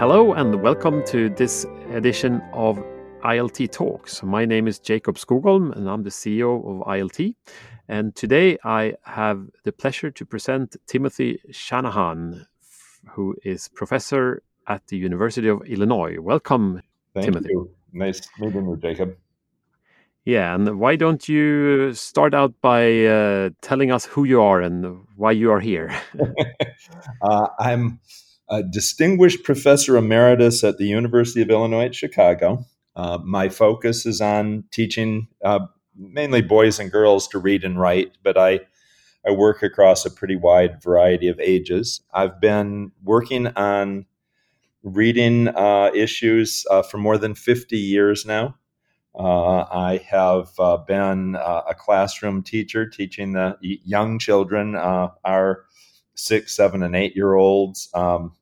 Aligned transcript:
Hello 0.00 0.32
and 0.32 0.62
welcome 0.62 1.04
to 1.08 1.28
this 1.28 1.66
edition 1.92 2.40
of 2.54 2.82
ILT 3.22 3.70
Talks. 3.70 4.22
My 4.22 4.46
name 4.46 4.66
is 4.66 4.78
Jacob 4.78 5.16
Skogholm 5.16 5.76
and 5.76 5.90
I'm 5.90 6.04
the 6.04 6.08
CEO 6.08 6.56
of 6.66 6.86
ILT. 6.86 7.34
And 7.86 8.16
today 8.16 8.56
I 8.64 8.94
have 9.02 9.46
the 9.64 9.72
pleasure 9.72 10.10
to 10.10 10.24
present 10.24 10.74
Timothy 10.86 11.38
Shanahan, 11.50 12.46
who 13.10 13.36
is 13.44 13.68
professor 13.68 14.42
at 14.66 14.86
the 14.86 14.96
University 14.96 15.48
of 15.48 15.60
Illinois. 15.66 16.18
Welcome, 16.18 16.80
Thank 17.12 17.26
Timothy. 17.26 17.50
you. 17.50 17.70
Nice 17.92 18.26
meeting 18.38 18.70
you, 18.70 18.78
Jacob. 18.78 19.18
Yeah, 20.24 20.54
and 20.54 20.80
why 20.80 20.96
don't 20.96 21.28
you 21.28 21.92
start 21.92 22.32
out 22.32 22.54
by 22.62 23.04
uh, 23.04 23.50
telling 23.60 23.92
us 23.92 24.06
who 24.06 24.24
you 24.24 24.40
are 24.40 24.62
and 24.62 25.04
why 25.16 25.32
you 25.32 25.52
are 25.52 25.60
here? 25.60 25.94
uh, 27.22 27.48
I'm 27.58 28.00
a 28.50 28.62
distinguished 28.62 29.44
professor 29.44 29.96
emeritus 29.96 30.64
at 30.64 30.78
the 30.78 30.86
University 30.86 31.40
of 31.40 31.50
Illinois 31.50 31.86
at 31.86 31.94
Chicago. 31.94 32.64
Uh, 32.96 33.18
my 33.24 33.48
focus 33.48 34.04
is 34.04 34.20
on 34.20 34.64
teaching 34.72 35.28
uh, 35.44 35.60
mainly 35.96 36.42
boys 36.42 36.78
and 36.80 36.90
girls 36.90 37.28
to 37.28 37.38
read 37.38 37.64
and 37.64 37.78
write, 37.80 38.18
but 38.22 38.36
I 38.36 38.60
I 39.26 39.32
work 39.32 39.62
across 39.62 40.06
a 40.06 40.10
pretty 40.10 40.36
wide 40.36 40.82
variety 40.82 41.28
of 41.28 41.38
ages. 41.40 42.00
I've 42.12 42.40
been 42.40 42.90
working 43.04 43.48
on 43.48 44.06
reading 44.82 45.48
uh, 45.48 45.90
issues 45.94 46.64
uh, 46.70 46.82
for 46.82 46.96
more 46.96 47.18
than 47.18 47.34
50 47.34 47.76
years 47.76 48.24
now. 48.24 48.56
Uh, 49.14 49.64
I 49.70 50.00
have 50.08 50.52
uh, 50.58 50.78
been 50.78 51.36
uh, 51.36 51.62
a 51.68 51.74
classroom 51.74 52.42
teacher 52.42 52.88
teaching 52.88 53.32
the 53.32 53.56
young 53.60 54.18
children, 54.18 54.76
uh, 54.76 55.08
our 55.24 55.64
six, 56.14 56.56
seven, 56.56 56.82
and 56.82 56.94
eight 56.94 57.16
year 57.16 57.34
olds, 57.34 57.90
um, 57.92 58.32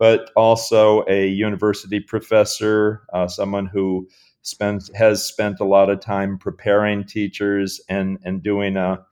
but 0.00 0.30
also 0.34 1.04
a 1.08 1.26
university 1.28 2.00
professor, 2.00 3.02
uh, 3.12 3.28
someone 3.28 3.66
who 3.66 4.08
spends 4.40 4.90
has 4.94 5.22
spent 5.22 5.60
a 5.60 5.64
lot 5.64 5.90
of 5.90 6.00
time 6.00 6.38
preparing 6.38 7.04
teachers 7.04 7.80
and 7.88 8.18
and 8.24 8.42
doing 8.42 8.76
a 8.78 9.04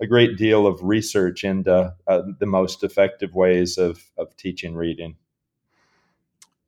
a 0.00 0.06
great 0.06 0.38
deal 0.38 0.66
of 0.66 0.82
research 0.82 1.44
into 1.44 1.94
uh, 2.06 2.22
the 2.38 2.46
most 2.46 2.82
effective 2.82 3.34
ways 3.34 3.76
of, 3.76 4.02
of 4.16 4.34
teaching 4.38 4.74
reading. 4.74 5.14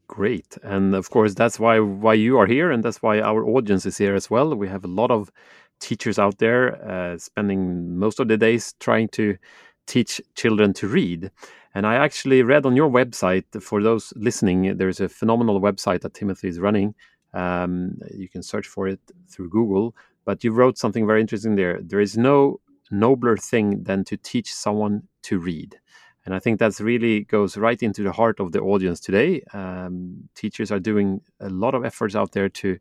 Great, 0.06 0.58
and 0.62 0.94
of 0.94 1.08
course 1.08 1.32
that's 1.32 1.58
why 1.58 1.80
why 1.80 2.12
you 2.12 2.38
are 2.38 2.46
here, 2.46 2.70
and 2.70 2.84
that's 2.84 3.00
why 3.00 3.20
our 3.20 3.42
audience 3.42 3.86
is 3.86 3.96
here 3.96 4.14
as 4.14 4.28
well. 4.28 4.54
We 4.54 4.68
have 4.68 4.84
a 4.84 4.94
lot 5.00 5.10
of 5.10 5.32
teachers 5.80 6.18
out 6.18 6.36
there 6.36 6.64
uh, 6.84 7.16
spending 7.16 7.98
most 7.98 8.20
of 8.20 8.28
the 8.28 8.36
days 8.36 8.74
trying 8.78 9.08
to 9.08 9.38
teach 9.86 10.20
children 10.34 10.74
to 10.74 10.86
read. 10.86 11.30
And 11.74 11.86
I 11.86 11.94
actually 11.94 12.42
read 12.42 12.66
on 12.66 12.76
your 12.76 12.90
website 12.90 13.44
for 13.62 13.82
those 13.82 14.12
listening. 14.16 14.76
There's 14.76 15.00
a 15.00 15.08
phenomenal 15.08 15.60
website 15.60 16.02
that 16.02 16.14
Timothy 16.14 16.48
is 16.48 16.58
running. 16.60 16.94
Um, 17.32 17.98
you 18.14 18.28
can 18.28 18.42
search 18.42 18.66
for 18.66 18.88
it 18.88 19.00
through 19.28 19.48
Google. 19.48 19.94
But 20.24 20.44
you 20.44 20.52
wrote 20.52 20.78
something 20.78 21.06
very 21.06 21.20
interesting 21.20 21.56
there. 21.56 21.80
There 21.82 22.00
is 22.00 22.16
no 22.16 22.60
nobler 22.90 23.36
thing 23.36 23.82
than 23.84 24.04
to 24.04 24.16
teach 24.16 24.54
someone 24.54 25.08
to 25.22 25.38
read. 25.38 25.78
And 26.24 26.34
I 26.34 26.38
think 26.38 26.58
that's 26.58 26.80
really 26.80 27.24
goes 27.24 27.56
right 27.56 27.82
into 27.82 28.02
the 28.04 28.12
heart 28.12 28.38
of 28.38 28.52
the 28.52 28.60
audience 28.60 29.00
today. 29.00 29.42
Um, 29.52 30.28
teachers 30.34 30.70
are 30.70 30.78
doing 30.78 31.20
a 31.40 31.48
lot 31.48 31.74
of 31.74 31.84
efforts 31.84 32.14
out 32.14 32.32
there 32.32 32.48
to 32.48 32.78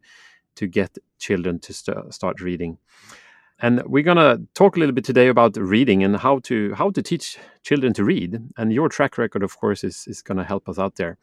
to 0.54 0.68
get 0.68 0.98
children 1.18 1.60
to 1.60 1.74
st 1.74 2.14
start 2.14 2.42
reading. 2.42 2.78
And 3.62 3.84
we're 3.86 4.04
gonna 4.04 4.40
talk 4.56 4.76
a 4.76 4.80
little 4.80 4.96
bit 4.96 5.06
today 5.06 5.28
about 5.28 5.56
reading 5.56 6.04
and 6.04 6.18
how 6.18 6.40
to 6.40 6.74
how 6.74 6.90
to 6.90 7.02
teach 7.02 7.38
children 7.64 7.94
to 7.94 8.04
read. 8.04 8.42
And 8.58 8.74
your 8.74 8.90
track 8.90 9.18
record, 9.18 9.44
of 9.44 9.58
course, 9.58 9.84
is 9.84 10.06
is 10.08 10.22
gonna 10.22 10.44
help 10.44 10.68
us 10.68 10.80
out 10.80 10.96
there. 10.96 11.18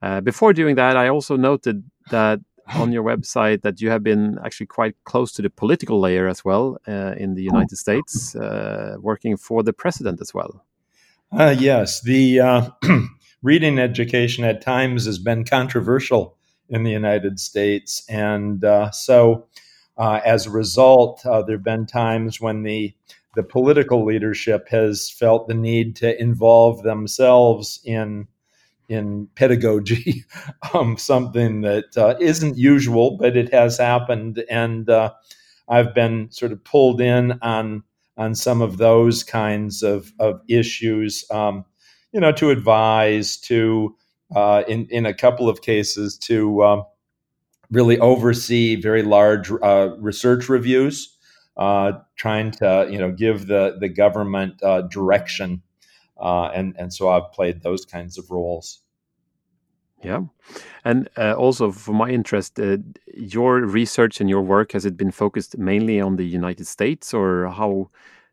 Uh, 0.00 0.20
before 0.20 0.52
doing 0.52 0.76
that, 0.76 0.96
I 0.96 1.08
also 1.08 1.36
noted 1.36 1.82
that 2.10 2.40
on 2.74 2.92
your 2.92 3.02
website 3.02 3.62
that 3.62 3.80
you 3.80 3.90
have 3.90 4.02
been 4.02 4.38
actually 4.44 4.66
quite 4.66 4.94
close 5.04 5.32
to 5.32 5.42
the 5.42 5.50
political 5.50 5.98
layer 6.00 6.28
as 6.28 6.44
well 6.44 6.78
uh, 6.86 7.14
in 7.16 7.34
the 7.34 7.42
United 7.42 7.76
States, 7.76 8.36
uh, 8.36 8.96
working 9.00 9.36
for 9.36 9.62
the 9.62 9.72
president 9.72 10.20
as 10.20 10.32
well. 10.32 10.64
Uh, 11.32 11.54
yes, 11.58 12.00
the 12.02 12.40
uh, 12.40 12.70
reading 13.42 13.78
education 13.78 14.44
at 14.44 14.62
times 14.62 15.06
has 15.06 15.18
been 15.18 15.44
controversial 15.44 16.36
in 16.68 16.84
the 16.84 16.90
United 16.90 17.40
States, 17.40 18.04
and 18.08 18.64
uh, 18.64 18.90
so 18.92 19.46
uh, 20.00 20.20
as 20.24 20.46
a 20.46 20.50
result, 20.50 21.24
uh, 21.24 21.42
there 21.42 21.56
have 21.56 21.64
been 21.64 21.86
times 21.86 22.40
when 22.40 22.62
the 22.62 22.94
the 23.36 23.42
political 23.44 24.04
leadership 24.04 24.68
has 24.68 25.08
felt 25.08 25.46
the 25.46 25.54
need 25.54 25.94
to 25.94 26.20
involve 26.20 26.82
themselves 26.82 27.80
in 27.84 28.26
in 28.88 29.28
pedagogy, 29.36 30.24
um, 30.74 30.96
something 30.96 31.60
that 31.60 31.96
uh, 31.96 32.16
not 32.18 32.56
usual, 32.56 33.16
but 33.16 33.36
it 33.36 33.52
has 33.52 33.78
happened, 33.78 34.42
and 34.50 34.90
I've 35.68 35.94
been 35.94 36.28
sort 36.32 36.50
of 36.50 36.64
pulled 36.64 37.00
in 37.00 37.38
on 37.42 37.84
on 38.20 38.34
some 38.34 38.60
of 38.60 38.76
those 38.76 39.24
kinds 39.24 39.82
of, 39.82 40.12
of 40.18 40.42
issues, 40.46 41.24
um, 41.30 41.64
you 42.12 42.20
know, 42.20 42.32
to 42.32 42.50
advise, 42.50 43.38
to, 43.38 43.96
uh, 44.36 44.62
in, 44.68 44.86
in 44.90 45.06
a 45.06 45.14
couple 45.14 45.48
of 45.48 45.62
cases, 45.62 46.18
to 46.18 46.62
um, 46.62 46.84
really 47.70 47.98
oversee 47.98 48.76
very 48.76 49.02
large 49.02 49.50
uh, 49.62 49.90
research 49.98 50.48
reviews, 50.48 51.16
uh, 51.56 51.92
trying 52.16 52.50
to, 52.50 52.88
you 52.90 52.98
know, 52.98 53.12
give 53.12 53.46
the, 53.46 53.76
the 53.78 53.88
government 53.88 54.62
uh, 54.62 54.82
direction. 54.82 55.62
Uh, 56.20 56.50
and, 56.54 56.74
and 56.78 56.92
so 56.92 57.08
I've 57.08 57.32
played 57.32 57.62
those 57.62 57.84
kinds 57.84 58.18
of 58.18 58.30
roles. 58.30 58.80
Yeah, 60.02 60.22
and 60.82 61.10
uh, 61.18 61.34
also 61.34 61.70
for 61.70 61.92
my 61.92 62.08
interest, 62.08 62.58
uh, 62.58 62.78
your 63.14 63.60
research 63.60 64.20
and 64.20 64.30
your 64.30 64.40
work 64.40 64.72
has 64.72 64.86
it 64.86 64.96
been 64.96 65.10
focused 65.10 65.58
mainly 65.58 66.00
on 66.00 66.16
the 66.16 66.24
United 66.24 66.66
States, 66.66 67.12
or 67.12 67.48
how 67.48 67.90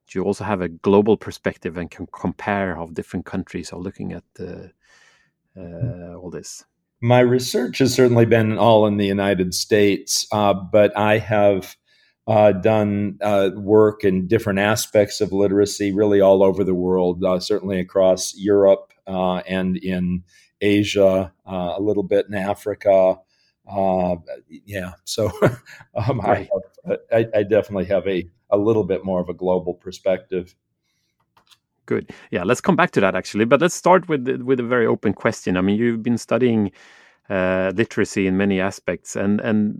do 0.07 0.19
you 0.19 0.23
also 0.23 0.45
have 0.45 0.61
a 0.61 0.69
global 0.69 1.17
perspective 1.17 1.75
and 1.77 1.91
can 1.91 2.07
compare 2.13 2.75
how 2.75 2.87
different 2.87 3.25
countries 3.25 3.73
are 3.73 3.79
looking 3.79 4.13
at 4.13 4.23
all 5.57 6.29
this? 6.31 6.63
My 7.01 7.19
research 7.19 7.77
has 7.79 7.93
certainly 7.93 8.25
been 8.25 8.57
all 8.57 8.87
in 8.87 8.97
the 8.97 9.05
United 9.05 9.53
States, 9.53 10.27
uh, 10.31 10.53
but 10.53 10.97
I 10.97 11.17
have. 11.19 11.75
Uh, 12.29 12.51
done 12.51 13.17
work 13.55 14.03
in 14.03 14.27
different 14.27 14.59
aspects 14.59 15.21
of 15.21 15.31
literacy, 15.31 15.93
really 15.93 16.19
all 16.19 16.43
over 16.43 16.65
the 16.65 16.75
world. 16.75 17.23
certainly 17.41 17.79
across 17.79 18.35
Europe 18.35 18.91
and 19.07 19.77
in 19.77 20.25
Asia, 20.61 21.33
uh, 21.45 21.73
a 21.77 21.81
little 21.81 22.03
bit 22.03 22.27
in 22.27 22.35
Africa. 22.35 23.17
Uh, 23.69 24.15
yeah, 24.65 24.93
so 25.03 25.31
um, 25.95 26.21
I, 26.21 26.49
I, 27.11 27.25
I, 27.35 27.43
definitely 27.43 27.85
have 27.85 28.07
a, 28.07 28.29
a 28.49 28.57
little 28.57 28.85
bit 28.85 29.03
more 29.03 29.19
of 29.19 29.27
a 29.27 29.33
global 29.33 29.73
perspective. 29.73 30.55
Good. 31.87 32.11
Yeah, 32.31 32.43
let's 32.43 32.61
come 32.61 32.75
back 32.75 32.91
to 32.91 33.01
that 33.01 33.15
actually, 33.15 33.45
but 33.45 33.61
let's 33.61 33.73
start 33.73 34.07
with 34.09 34.27
with 34.41 34.59
a 34.59 34.63
very 34.63 34.85
open 34.85 35.13
question. 35.13 35.55
I 35.57 35.61
mean, 35.61 35.77
you've 35.77 36.03
been 36.03 36.17
studying 36.17 36.71
uh, 37.29 37.71
literacy 37.75 38.27
in 38.27 38.35
many 38.35 38.59
aspects, 38.59 39.15
and 39.15 39.39
and 39.39 39.77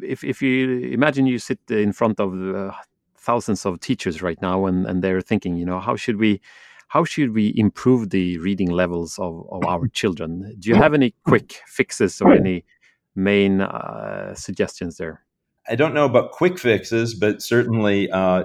if 0.00 0.22
if 0.22 0.40
you 0.40 0.78
imagine 0.92 1.26
you 1.26 1.40
sit 1.40 1.58
in 1.68 1.92
front 1.92 2.20
of 2.20 2.32
uh, 2.32 2.72
thousands 3.16 3.66
of 3.66 3.80
teachers 3.80 4.22
right 4.22 4.40
now, 4.40 4.66
and 4.66 4.86
and 4.86 5.02
they're 5.02 5.20
thinking, 5.20 5.56
you 5.56 5.66
know, 5.66 5.80
how 5.80 5.96
should 5.96 6.18
we 6.18 6.40
how 6.86 7.04
should 7.04 7.34
we 7.34 7.52
improve 7.56 8.10
the 8.10 8.38
reading 8.38 8.70
levels 8.70 9.18
of, 9.18 9.44
of 9.50 9.64
our 9.64 9.88
children? 9.88 10.54
Do 10.60 10.68
you 10.68 10.76
have 10.76 10.94
any 10.94 11.14
quick 11.24 11.60
fixes 11.66 12.20
or 12.20 12.32
any 12.32 12.64
main 13.16 13.60
uh, 13.60 14.34
suggestions 14.36 14.98
there? 14.98 15.24
I 15.68 15.74
don't 15.74 15.94
know 15.94 16.04
about 16.04 16.30
quick 16.30 16.58
fixes, 16.58 17.14
but 17.14 17.42
certainly 17.42 18.08
uh, 18.10 18.44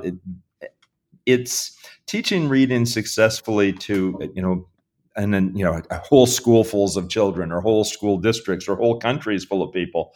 it's 1.27 1.77
teaching 2.07 2.49
reading 2.49 2.85
successfully 2.85 3.74
to 3.74 4.31
you 4.33 4.41
know, 4.41 4.68
and 5.15 5.33
then 5.33 5.56
you 5.56 5.63
know, 5.63 5.81
a 5.91 6.00
whole 6.00 6.25
schoolfuls 6.25 6.97
of 6.97 7.09
children, 7.09 7.51
or 7.51 7.62
whole 7.62 7.83
school 7.83 8.18
districts, 8.18 8.68
or 8.68 8.75
whole 8.75 9.00
countries 9.00 9.45
full 9.45 9.62
of 9.62 9.71
people. 9.71 10.13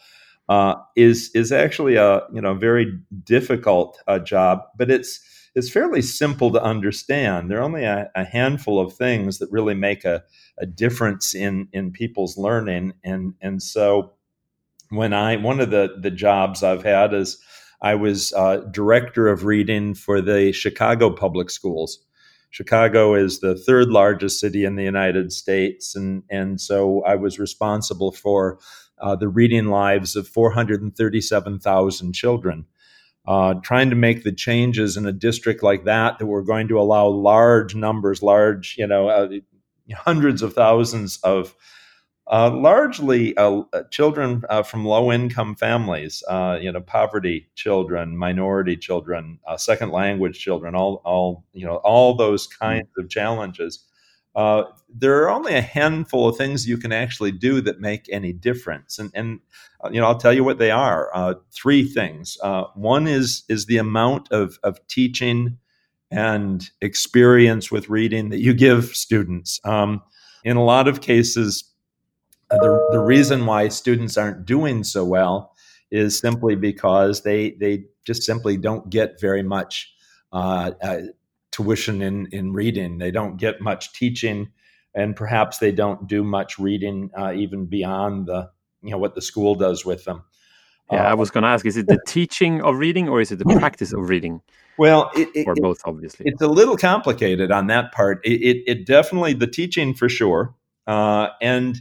Uh, 0.48 0.74
is 0.96 1.30
is 1.34 1.52
actually 1.52 1.94
a 1.94 2.22
you 2.32 2.40
know 2.40 2.54
very 2.54 2.98
difficult 3.22 3.96
uh, 4.08 4.18
job, 4.18 4.62
but 4.76 4.90
it's 4.90 5.20
it's 5.54 5.70
fairly 5.70 6.02
simple 6.02 6.50
to 6.50 6.62
understand. 6.62 7.50
There 7.50 7.58
are 7.58 7.62
only 7.62 7.84
a, 7.84 8.10
a 8.16 8.24
handful 8.24 8.80
of 8.80 8.94
things 8.94 9.38
that 9.38 9.52
really 9.52 9.74
make 9.74 10.04
a, 10.04 10.24
a 10.58 10.66
difference 10.66 11.34
in 11.34 11.68
in 11.72 11.92
people's 11.92 12.36
learning, 12.36 12.94
and 13.04 13.34
and 13.40 13.62
so 13.62 14.14
when 14.90 15.12
I 15.12 15.36
one 15.36 15.60
of 15.60 15.70
the 15.70 15.96
the 16.00 16.10
jobs 16.10 16.62
I've 16.62 16.82
had 16.82 17.14
is 17.14 17.38
I 17.82 17.94
was 17.94 18.32
uh, 18.32 18.58
director 18.70 19.28
of 19.28 19.44
reading 19.44 19.94
for 19.94 20.20
the 20.20 20.52
Chicago 20.52 21.10
Public 21.10 21.50
Schools. 21.50 21.98
Chicago 22.50 23.14
is 23.14 23.40
the 23.40 23.56
third 23.56 23.88
largest 23.88 24.38
city 24.38 24.64
in 24.64 24.76
the 24.76 24.84
United 24.84 25.32
States, 25.32 25.94
and 25.94 26.22
and 26.30 26.60
so 26.60 27.02
I 27.04 27.16
was 27.16 27.38
responsible 27.38 28.12
for 28.12 28.58
uh, 29.00 29.16
the 29.16 29.28
reading 29.28 29.66
lives 29.66 30.16
of 30.16 30.28
437,000 30.28 32.12
children 32.12 32.66
uh, 33.26 33.54
trying 33.62 33.90
to 33.90 33.96
make 33.96 34.24
the 34.24 34.32
changes 34.32 34.96
in 34.96 35.06
a 35.06 35.12
district 35.12 35.62
like 35.62 35.84
that 35.84 36.18
that 36.18 36.26
were 36.26 36.42
going 36.42 36.68
to 36.68 36.80
allow 36.80 37.06
large 37.06 37.74
numbers, 37.74 38.22
large, 38.22 38.74
you 38.76 38.86
know, 38.86 39.08
uh, 39.08 39.28
hundreds 39.94 40.42
of 40.42 40.54
thousands 40.54 41.18
of 41.18 41.54
Uh, 42.30 42.50
largely 42.54 43.36
uh, 43.36 43.62
children 43.90 44.42
uh, 44.48 44.62
from 44.62 44.84
low-income 44.84 45.56
families, 45.56 46.22
uh, 46.28 46.56
you 46.60 46.70
know, 46.70 46.80
poverty 46.80 47.48
children, 47.56 48.16
minority 48.16 48.76
children, 48.76 49.38
uh, 49.46 49.56
second 49.56 49.90
language 49.90 50.38
children, 50.38 50.74
all, 50.74 51.02
all, 51.04 51.44
you 51.52 51.66
know, 51.66 51.76
all 51.78 52.14
those 52.14 52.46
mm. 52.46 52.58
kinds 52.60 52.88
of 52.96 53.08
challenges. 53.08 53.84
Uh, 54.36 54.62
there 54.88 55.20
are 55.22 55.30
only 55.30 55.54
a 55.54 55.60
handful 55.60 56.28
of 56.28 56.36
things 56.36 56.66
you 56.66 56.78
can 56.78 56.92
actually 56.92 57.32
do 57.32 57.60
that 57.60 57.80
make 57.80 58.08
any 58.10 58.32
difference, 58.32 58.98
and, 58.98 59.10
and 59.14 59.40
you 59.90 60.00
know, 60.00 60.06
I'll 60.06 60.16
tell 60.16 60.32
you 60.32 60.44
what 60.44 60.58
they 60.58 60.70
are. 60.70 61.36
three 61.52 61.86
things. 61.86 62.38
one 62.74 63.06
is 63.06 63.42
is 63.50 63.66
the 63.66 63.76
amount 63.76 64.32
of 64.32 64.58
of 64.62 64.78
teaching 64.86 65.58
and 66.12 66.70
experience 66.80 67.70
with 67.70 67.88
reading 67.88 68.28
that 68.28 68.40
you 68.40 68.54
give 68.54 68.94
students. 68.94 69.60
Um, 69.64 70.02
in 70.44 70.56
a 70.56 70.64
lot 70.64 70.88
of 70.88 71.00
cases, 71.00 71.64
the, 72.60 72.88
the 72.92 73.00
reason 73.00 73.46
why 73.46 73.68
students 73.68 74.16
aren't 74.16 74.44
doing 74.44 74.84
so 74.84 75.04
well 75.04 75.54
is 75.90 76.18
simply 76.18 76.54
because 76.54 77.22
they 77.22 77.52
they 77.52 77.84
just 78.04 78.22
simply 78.22 78.56
don't 78.56 78.90
get 78.90 79.20
very 79.20 79.42
much 79.42 79.94
uh, 80.32 80.72
uh, 80.82 81.00
tuition 81.50 82.02
in 82.02 82.26
in 82.32 82.52
reading. 82.52 82.98
They 82.98 83.10
don't 83.10 83.36
get 83.36 83.60
much 83.60 83.92
teaching, 83.92 84.50
and 84.94 85.14
perhaps 85.14 85.58
they 85.58 85.72
don't 85.72 86.08
do 86.08 86.24
much 86.24 86.58
reading 86.58 87.10
uh, 87.16 87.32
even 87.34 87.66
beyond 87.66 88.26
the 88.26 88.50
you 88.82 88.90
know 88.90 88.98
what 88.98 89.14
the 89.14 89.22
school 89.22 89.54
does 89.54 89.84
with 89.84 90.04
them. 90.04 90.24
Yeah, 90.90 91.08
I 91.08 91.14
was 91.14 91.30
going 91.30 91.42
to 91.42 91.48
ask: 91.48 91.64
Is 91.64 91.76
it 91.76 91.86
the 91.86 92.00
teaching 92.06 92.62
of 92.62 92.76
reading, 92.76 93.08
or 93.08 93.20
is 93.20 93.30
it 93.30 93.38
the 93.38 93.44
practice 93.58 93.92
of 93.92 94.08
reading? 94.08 94.42
Well, 94.78 95.10
it, 95.14 95.28
it, 95.34 95.46
or 95.46 95.54
both, 95.54 95.82
obviously. 95.84 96.26
It's 96.26 96.40
a 96.40 96.48
little 96.48 96.78
complicated 96.78 97.52
on 97.52 97.66
that 97.66 97.92
part. 97.92 98.20
It, 98.24 98.62
it 98.66 98.86
definitely 98.86 99.34
the 99.34 99.46
teaching 99.46 99.94
for 99.94 100.08
sure, 100.08 100.54
uh, 100.86 101.28
and 101.40 101.80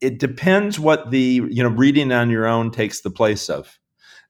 it 0.00 0.18
depends 0.18 0.78
what 0.78 1.10
the 1.10 1.42
you 1.48 1.62
know 1.62 1.68
reading 1.68 2.12
on 2.12 2.30
your 2.30 2.46
own 2.46 2.70
takes 2.70 3.00
the 3.00 3.10
place 3.10 3.48
of. 3.48 3.78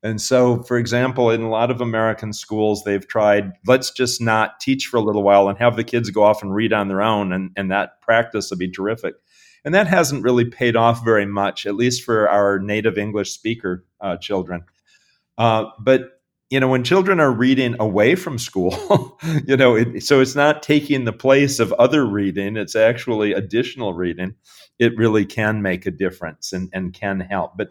And 0.03 0.21
so, 0.21 0.63
for 0.63 0.79
example, 0.79 1.31
in 1.31 1.43
a 1.43 1.51
lot 1.51 1.71
of 1.71 1.83
American 1.83 2.33
schools, 2.33 2.85
they've 2.85 3.07
tried, 3.07 3.53
let's 3.67 3.91
just 3.91 4.21
not 4.21 4.59
teach 4.59 4.87
for 4.87 4.97
a 4.97 5.03
little 5.03 5.23
while 5.23 5.49
and 5.49 5.59
have 5.59 5.77
the 5.77 5.85
kids 5.85 6.09
go 6.09 6.23
off 6.23 6.43
and 6.43 6.55
read 6.55 6.73
on 6.73 6.89
their 6.89 7.03
own, 7.03 7.33
and, 7.33 7.51
and 7.55 7.71
that 7.71 8.01
practice 8.01 8.49
would 8.49 8.59
be 8.59 8.71
terrific. 8.71 9.15
And 9.63 9.75
that 9.75 9.89
hasn't 9.89 10.25
really 10.25 10.47
paid 10.47 10.75
off 10.75 11.05
very 11.05 11.27
much, 11.27 11.67
at 11.67 11.75
least 11.75 12.03
for 12.03 12.31
our 12.31 12.59
native 12.59 12.97
English 12.97 13.33
speaker 13.33 13.85
uh, 14.01 14.17
children. 14.17 14.65
Uh, 15.37 15.67
but 15.79 16.20
you 16.51 16.61
know 16.61 16.69
when 16.69 16.85
children 16.85 17.21
are 17.21 17.33
reading 17.33 17.77
away 17.81 18.15
from 18.15 18.39
school 18.39 19.19
you 19.47 19.57
know 19.57 19.77
it, 19.77 20.03
so 20.03 20.21
it's 20.21 20.35
not 20.35 20.63
taking 20.63 21.05
the 21.05 21.13
place 21.13 21.59
of 21.59 21.73
other 21.75 22.05
reading 22.05 22.57
it's 22.57 22.77
actually 22.77 23.33
additional 23.33 23.95
reading 23.95 24.35
it 24.79 24.97
really 24.97 25.27
can 25.27 25.61
make 25.61 25.85
a 25.85 25.91
difference 25.91 26.55
and, 26.55 26.71
and 26.73 26.95
can 26.95 27.21
help. 27.21 27.55
But 27.55 27.69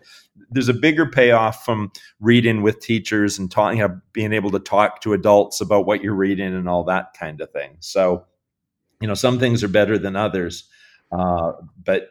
there's 0.51 0.69
a 0.69 0.75
bigger 0.75 1.07
payoff 1.07 1.65
from 1.65 1.91
reading 2.19 2.61
with 2.61 2.81
teachers 2.81 3.39
and 3.39 3.49
talking 3.49 3.79
you 3.79 3.87
know, 3.87 3.99
being 4.13 4.31
able 4.31 4.51
to 4.51 4.59
talk 4.59 5.01
to 5.01 5.13
adults 5.13 5.59
about 5.59 5.87
what 5.87 6.03
you're 6.03 6.13
reading 6.13 6.53
and 6.53 6.69
all 6.69 6.83
that 6.83 7.15
kind 7.19 7.41
of 7.41 7.49
thing. 7.49 7.77
So 7.79 8.25
you 9.01 9.07
know 9.07 9.15
some 9.15 9.39
things 9.39 9.63
are 9.63 9.69
better 9.69 9.97
than 9.97 10.15
others 10.15 10.69
uh, 11.11 11.53
but 11.83 12.09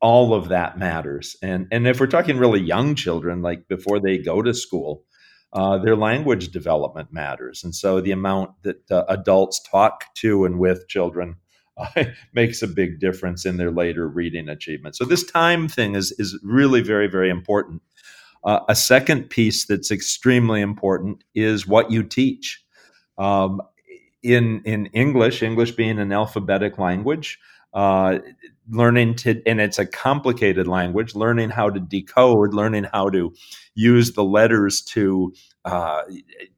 all 0.00 0.34
of 0.34 0.48
that 0.48 0.78
matters. 0.78 1.36
And 1.42 1.66
and 1.70 1.86
if 1.86 1.98
we're 1.98 2.06
talking 2.06 2.36
really 2.36 2.60
young 2.60 2.94
children 2.94 3.40
like 3.40 3.68
before 3.68 4.00
they 4.00 4.18
go 4.18 4.42
to 4.42 4.52
school 4.52 5.04
uh, 5.54 5.78
their 5.78 5.96
language 5.96 6.48
development 6.48 7.12
matters. 7.12 7.62
And 7.62 7.74
so 7.74 8.00
the 8.00 8.10
amount 8.10 8.50
that 8.62 8.90
uh, 8.90 9.04
adults 9.08 9.62
talk 9.62 10.12
to 10.14 10.44
and 10.44 10.58
with 10.58 10.88
children 10.88 11.36
uh, 11.76 12.04
makes 12.34 12.60
a 12.60 12.66
big 12.66 12.98
difference 12.98 13.46
in 13.46 13.56
their 13.56 13.70
later 13.70 14.08
reading 14.08 14.48
achievement. 14.48 14.96
So 14.96 15.04
this 15.04 15.24
time 15.24 15.68
thing 15.68 15.94
is, 15.94 16.12
is 16.18 16.38
really 16.42 16.80
very, 16.80 17.06
very 17.06 17.30
important. 17.30 17.82
Uh, 18.42 18.60
a 18.68 18.74
second 18.74 19.30
piece 19.30 19.64
that's 19.64 19.92
extremely 19.92 20.60
important 20.60 21.22
is 21.34 21.66
what 21.66 21.90
you 21.90 22.02
teach. 22.02 22.62
Um, 23.16 23.62
in, 24.22 24.60
in 24.64 24.86
English, 24.86 25.42
English 25.42 25.72
being 25.72 26.00
an 26.00 26.12
alphabetic 26.12 26.78
language, 26.78 27.38
uh, 27.74 28.18
learning 28.70 29.14
to, 29.16 29.42
and 29.46 29.60
it's 29.60 29.78
a 29.78 29.86
complicated 29.86 30.66
language, 30.66 31.14
learning 31.14 31.50
how 31.50 31.70
to 31.70 31.80
decode, 31.80 32.54
learning 32.54 32.84
how 32.92 33.10
to 33.10 33.34
use 33.74 34.12
the 34.12 34.24
letters 34.24 34.80
to 34.82 35.32
uh, 35.64 36.02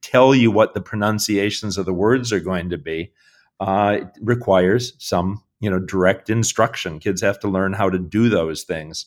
tell 0.02 0.34
you 0.34 0.50
what 0.50 0.74
the 0.74 0.80
pronunciations 0.80 1.78
of 1.78 1.86
the 1.86 1.92
words 1.94 2.32
are 2.32 2.40
going 2.40 2.70
to 2.70 2.78
be, 2.78 3.12
uh, 3.60 4.00
requires 4.20 4.92
some, 4.98 5.42
you 5.60 5.70
know, 5.70 5.78
direct 5.78 6.30
instruction. 6.30 6.98
Kids 6.98 7.22
have 7.22 7.38
to 7.40 7.48
learn 7.48 7.72
how 7.72 7.90
to 7.90 7.98
do 7.98 8.28
those 8.28 8.62
things. 8.64 9.06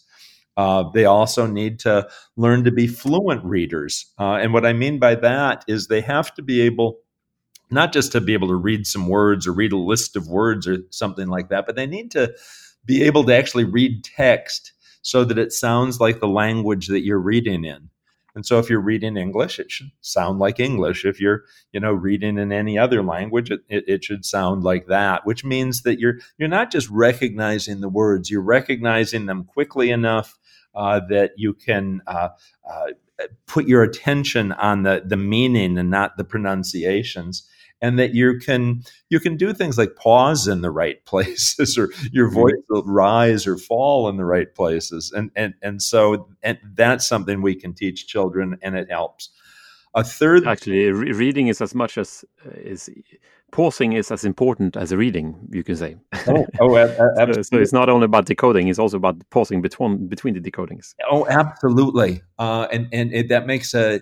Uh, 0.58 0.84
they 0.94 1.06
also 1.06 1.48
need 1.48 1.80
to 1.80 2.08
learn 2.36 2.66
to 2.66 2.72
be 2.72 2.88
fluent 2.88 3.44
readers. 3.46 4.08
Uh, 4.20 4.34
and 4.34 4.54
what 4.54 4.66
I 4.66 4.74
mean 4.74 5.00
by 5.00 5.16
that 5.16 5.64
is 5.68 5.88
they 5.88 6.02
have 6.02 6.34
to 6.36 6.42
be 6.42 6.62
able 6.62 7.00
not 7.72 7.94
just 7.94 8.12
to 8.12 8.22
be 8.22 8.34
able 8.34 8.48
to 8.48 8.56
read 8.56 8.88
some 8.88 9.08
words 9.08 9.48
or 9.48 9.54
read 9.54 9.72
a 9.72 9.78
list 9.78 10.16
of 10.16 10.28
words 10.28 10.68
or 10.68 10.78
something 10.90 11.28
like 11.28 11.50
that, 11.50 11.66
but 11.66 11.76
they 11.76 11.86
need 11.86 12.12
to 12.12 12.34
be 12.86 13.04
able 13.04 13.24
to 13.26 13.36
actually 13.36 13.66
read 13.66 14.04
text 14.04 14.74
so 15.02 15.24
that 15.24 15.38
it 15.38 15.52
sounds 15.52 16.00
like 16.00 16.20
the 16.20 16.28
language 16.28 16.88
that 16.88 17.02
you're 17.02 17.20
reading 17.20 17.64
in. 17.66 17.90
And 18.36 18.46
so 18.46 18.60
if 18.60 18.70
you're 18.70 18.80
reading 18.80 19.18
English, 19.18 19.60
it 19.60 19.72
should 19.72 19.92
sound 20.02 20.40
like 20.40 20.60
English. 20.60 21.04
If 21.04 21.20
you're, 21.20 21.44
you 21.74 21.80
know, 21.80 21.92
reading 21.92 22.38
in 22.38 22.52
any 22.52 22.78
other 22.78 23.02
language, 23.02 23.52
it, 23.52 23.62
it, 23.70 23.84
it, 23.88 24.04
should 24.04 24.24
sound 24.24 24.64
like 24.64 24.88
that, 24.88 25.26
which 25.26 25.44
means 25.44 25.82
that 25.82 26.00
you're 26.00 26.20
you're 26.38 26.48
not 26.48 26.72
just 26.72 26.90
recognizing 26.90 27.82
the 27.82 27.90
words, 27.90 28.30
you're 28.30 28.42
recognizing 28.42 29.26
them 29.26 29.46
quickly 29.46 29.90
enough 29.90 30.38
uh, 30.76 31.02
that 31.10 31.32
you 31.38 31.54
can 31.54 32.02
uh, 32.08 32.30
uh, 32.70 32.88
put 33.48 33.68
your 33.68 33.84
attention 33.84 34.52
on 34.54 34.84
the 34.84 35.02
the 35.06 35.18
meaning 35.18 35.78
and 35.78 35.90
not 35.90 36.16
the 36.16 36.24
pronunciations 36.24 37.48
and 37.82 37.98
that 37.98 38.14
you 38.14 38.38
can 38.40 38.82
you 39.10 39.20
can 39.20 39.38
do 39.38 39.54
things 39.54 39.78
like 39.78 39.96
pause 39.96 40.48
in 40.48 40.62
the 40.62 40.72
right 40.72 41.04
places 41.06 41.78
or 41.78 41.90
your 42.12 42.28
mm-hmm. 42.28 42.36
voice 42.36 42.64
will 42.70 42.84
rise 42.84 43.48
or 43.48 43.58
fall 43.58 44.10
in 44.10 44.18
the 44.18 44.26
right 44.26 44.54
places 44.56 45.12
and 45.12 45.32
and 45.36 45.54
and 45.62 45.82
so 45.82 46.28
and 46.44 46.58
that's 46.74 47.06
something 47.06 47.42
we 47.42 47.56
can 47.56 47.74
teach 47.74 48.08
children 48.08 48.58
and 48.62 48.76
it 48.76 48.90
helps 48.90 49.30
a 49.96 50.04
third 50.04 50.48
actually 50.48 50.92
re- 50.92 51.12
reading 51.12 51.48
is 51.48 51.62
as 51.62 51.74
much 51.74 51.98
as 51.98 52.24
uh, 52.46 52.52
is 52.56 52.90
pausing 53.52 53.94
is 53.94 54.12
as 54.12 54.24
important 54.24 54.78
as 54.78 54.94
reading 54.94 55.36
you 55.52 55.64
can 55.64 55.76
say 55.76 55.96
oh, 56.28 56.46
oh 56.60 56.78
absolutely. 56.78 57.34
so, 57.44 57.56
so, 57.56 57.58
it's 57.58 57.74
not 57.74 57.90
only 57.90 58.06
about 58.06 58.26
decoding 58.26 58.68
it's 58.68 58.78
also 58.78 58.98
about 58.98 59.18
pausing 59.32 59.62
between 59.62 60.08
between 60.08 60.36
the 60.36 60.40
decodings 60.40 60.94
oh 61.10 61.26
absolutely 61.28 62.22
uh, 62.38 62.68
and 62.72 62.88
and 62.94 63.12
it, 63.12 63.30
that 63.30 63.48
makes 63.48 63.74
a 63.74 64.00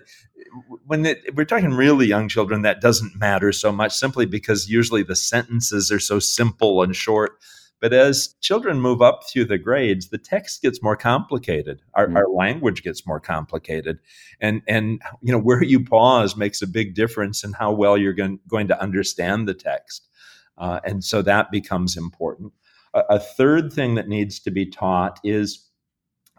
when 0.86 1.06
it, 1.06 1.34
we're 1.34 1.44
talking 1.44 1.70
really 1.70 2.06
young 2.06 2.28
children, 2.28 2.62
that 2.62 2.80
doesn't 2.80 3.18
matter 3.18 3.52
so 3.52 3.72
much 3.72 3.92
simply 3.92 4.26
because 4.26 4.68
usually 4.68 5.02
the 5.02 5.16
sentences 5.16 5.90
are 5.90 6.00
so 6.00 6.18
simple 6.18 6.82
and 6.82 6.94
short. 6.94 7.38
But 7.80 7.92
as 7.92 8.34
children 8.40 8.80
move 8.80 9.00
up 9.00 9.20
through 9.28 9.44
the 9.44 9.58
grades, 9.58 10.08
the 10.08 10.18
text 10.18 10.62
gets 10.62 10.82
more 10.82 10.96
complicated. 10.96 11.80
Our, 11.94 12.06
mm-hmm. 12.06 12.16
our, 12.16 12.28
language 12.28 12.82
gets 12.82 13.06
more 13.06 13.20
complicated, 13.20 13.98
and 14.40 14.62
and 14.66 15.00
you 15.22 15.32
know 15.32 15.38
where 15.38 15.62
you 15.62 15.84
pause 15.84 16.36
makes 16.36 16.60
a 16.60 16.66
big 16.66 16.94
difference 16.94 17.44
in 17.44 17.52
how 17.52 17.72
well 17.72 17.96
you're 17.96 18.12
going, 18.12 18.40
going 18.48 18.68
to 18.68 18.80
understand 18.80 19.46
the 19.46 19.54
text, 19.54 20.08
uh, 20.56 20.80
and 20.84 21.04
so 21.04 21.22
that 21.22 21.50
becomes 21.50 21.96
important. 21.96 22.52
A, 22.94 23.02
a, 23.10 23.18
third 23.20 23.72
thing 23.72 23.94
that 23.94 24.08
needs 24.08 24.40
to 24.40 24.50
be 24.50 24.66
taught 24.66 25.20
is 25.22 25.68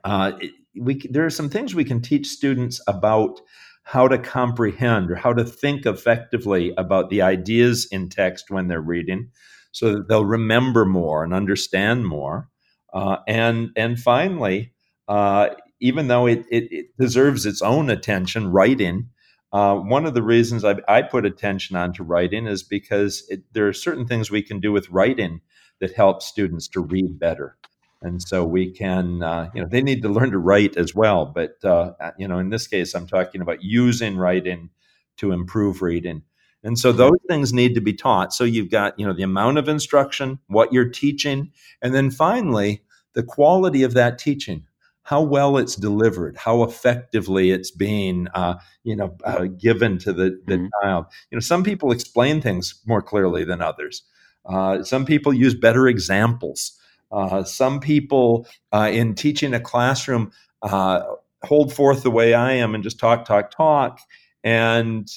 uh, 0.04 0.34
we 0.76 1.08
there 1.10 1.26
are 1.26 1.30
some 1.30 1.50
things 1.50 1.74
we 1.74 1.86
can 1.86 2.02
teach 2.02 2.28
students 2.28 2.82
about 2.88 3.40
how 3.84 4.08
to 4.08 4.18
comprehend 4.18 5.10
or 5.10 5.16
how 5.16 5.34
to 5.34 5.44
think 5.44 5.86
effectively 5.86 6.74
about 6.78 7.10
the 7.10 7.22
ideas 7.22 7.88
in 7.92 8.10
text 8.10 8.52
when 8.52 8.68
they're 8.68 8.82
reading 8.82 9.32
so 9.72 9.94
that 9.94 10.08
they'll 10.08 10.26
remember 10.26 10.86
more 10.86 11.24
and 11.24 11.34
understand 11.34 12.08
more. 12.08 12.50
Uh, 12.94 13.18
and, 13.28 13.70
and 13.76 14.00
finally, 14.00 14.74
uh, 15.08 15.50
even 15.80 16.08
though 16.08 16.26
it, 16.26 16.46
it, 16.50 16.72
it, 16.72 16.98
deserves 16.98 17.46
its 17.46 17.62
own 17.62 17.90
attention, 17.90 18.52
writing, 18.52 19.10
uh, 19.54 19.76
one 19.76 20.06
of 20.06 20.14
the 20.14 20.24
reasons 20.24 20.66
I, 20.66 20.76
I, 20.88 21.02
put 21.04 21.26
attention 21.26 21.76
onto 21.76 22.04
writing 22.04 22.48
is 22.48 22.64
because 22.64 23.26
it, 23.30 23.42
there 23.54 23.68
are 23.68 23.74
certain 23.74 24.08
things 24.08 24.30
we 24.30 24.44
can 24.44 24.60
do 24.60 24.72
with 24.72 24.90
writing 24.90 25.42
that 25.80 25.94
help 25.94 26.22
students 26.22 26.68
to 26.70 26.82
read 26.82 27.20
better 27.20 27.58
and 28.02 28.22
so 28.22 28.46
we 28.46 28.72
can 28.72 29.22
uh, 29.22 29.50
you 29.54 29.62
know 29.62 29.68
they 29.68 29.82
need 29.82 30.02
to 30.02 30.10
learn 30.10 30.32
to 30.32 30.38
write 30.38 30.78
as 30.78 30.96
well 30.96 31.26
but 31.26 31.64
uh, 31.64 31.92
you 32.18 32.28
know 32.28 32.40
in 32.40 32.50
this 32.50 32.68
case 32.68 32.94
i'm 32.94 33.08
talking 33.08 33.42
about 33.42 33.62
using 33.62 34.18
writing 34.18 34.70
to 35.18 35.32
improve 35.32 35.82
reading 35.82 36.22
and 36.64 36.78
so 36.78 36.92
those 36.92 37.18
things 37.28 37.54
need 37.54 37.76
to 37.76 37.82
be 37.82 37.94
taught 37.94 38.34
so 38.34 38.44
you've 38.44 38.72
got 38.72 38.98
you 39.00 39.06
know 39.06 39.14
the 39.14 39.24
amount 39.24 39.58
of 39.58 39.68
instruction 39.68 40.40
what 40.48 40.74
you're 40.74 40.90
teaching 40.90 41.52
and 41.82 41.94
then 41.94 42.12
finally 42.12 42.84
the 43.14 43.24
quality 43.24 43.84
of 43.84 43.94
that 43.94 44.18
teaching 44.18 44.66
how 45.04 45.22
well 45.22 45.58
it's 45.58 45.76
delivered 45.76 46.38
how 46.38 46.64
effectively 46.64 47.52
it's 47.52 47.72
being 47.72 48.28
uh, 48.34 48.56
you 48.84 48.96
know 48.96 49.16
uh, 49.24 49.46
given 49.46 49.98
to 49.98 50.14
the, 50.14 50.40
the 50.46 50.58
mm-hmm. 50.58 50.68
child 50.82 51.06
you 51.32 51.36
know 51.36 51.42
some 51.42 51.64
people 51.64 51.92
explain 51.92 52.42
things 52.42 52.82
more 52.86 53.02
clearly 53.02 53.44
than 53.44 53.62
others 53.62 54.04
uh, 54.46 54.84
some 54.84 55.06
people 55.06 55.34
use 55.34 55.54
better 55.56 55.88
examples 55.88 56.80
Uh, 57.12 57.44
some 57.44 57.80
people 57.80 58.46
uh, 58.72 58.90
in 58.94 59.16
teaching 59.16 59.54
a 59.54 59.60
classroom 59.60 60.32
uh, 60.62 61.02
hold 61.44 61.74
forth 61.74 62.04
the 62.04 62.12
way 62.12 62.34
I 62.34 62.54
am 62.54 62.76
and 62.76 62.84
just 62.84 63.00
talk, 63.00 63.26
talk, 63.26 63.50
talk. 63.50 64.00
And 64.44 65.10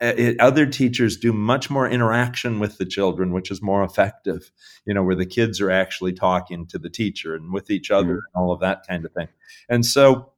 it, 0.00 0.38
other 0.40 0.66
teachers 0.66 1.16
do 1.16 1.32
much 1.32 1.70
more 1.70 1.88
interaction 1.88 2.60
with 2.60 2.78
the 2.78 2.84
children, 2.84 3.32
which 3.32 3.50
is 3.50 3.62
more 3.62 3.82
effective, 3.82 4.50
you 4.84 4.92
know, 4.92 5.02
where 5.02 5.14
the 5.14 5.26
kids 5.26 5.60
are 5.60 5.70
actually 5.70 6.12
talking 6.12 6.66
to 6.66 6.78
the 6.78 6.90
teacher 6.90 7.34
and 7.34 7.52
with 7.52 7.70
each 7.70 7.90
other 7.90 8.16
mm-hmm. 8.16 8.34
and 8.34 8.42
all 8.42 8.52
of 8.52 8.60
that 8.60 8.86
kind 8.86 9.04
of 9.04 9.12
thing. 9.12 9.28
And 9.68 9.86
so 9.86 10.32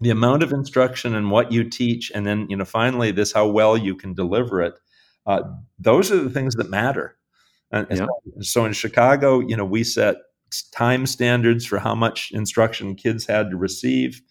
the 0.00 0.10
amount 0.10 0.42
of 0.42 0.52
instruction 0.52 1.14
and 1.14 1.30
what 1.30 1.52
you 1.52 1.64
teach, 1.64 2.10
and 2.14 2.26
then, 2.26 2.46
you 2.48 2.56
know, 2.56 2.64
finally, 2.64 3.10
this 3.10 3.32
how 3.32 3.46
well 3.46 3.76
you 3.76 3.94
can 3.94 4.14
deliver 4.14 4.62
it, 4.62 4.74
uh, 5.26 5.42
those 5.78 6.10
are 6.10 6.22
the 6.22 6.30
things 6.30 6.54
that 6.54 6.70
matter. 6.70 7.16
And 7.70 7.86
yeah. 7.90 8.06
so 8.40 8.64
in 8.64 8.72
Chicago, 8.72 9.40
you 9.40 9.56
know, 9.56 9.64
we 9.64 9.84
set 9.84 10.16
time 10.72 11.04
standards 11.04 11.66
for 11.66 11.78
how 11.78 11.94
much 11.94 12.30
instruction 12.32 12.94
kids 12.94 13.26
had 13.26 13.50
to 13.50 13.56
receive. 13.56 14.22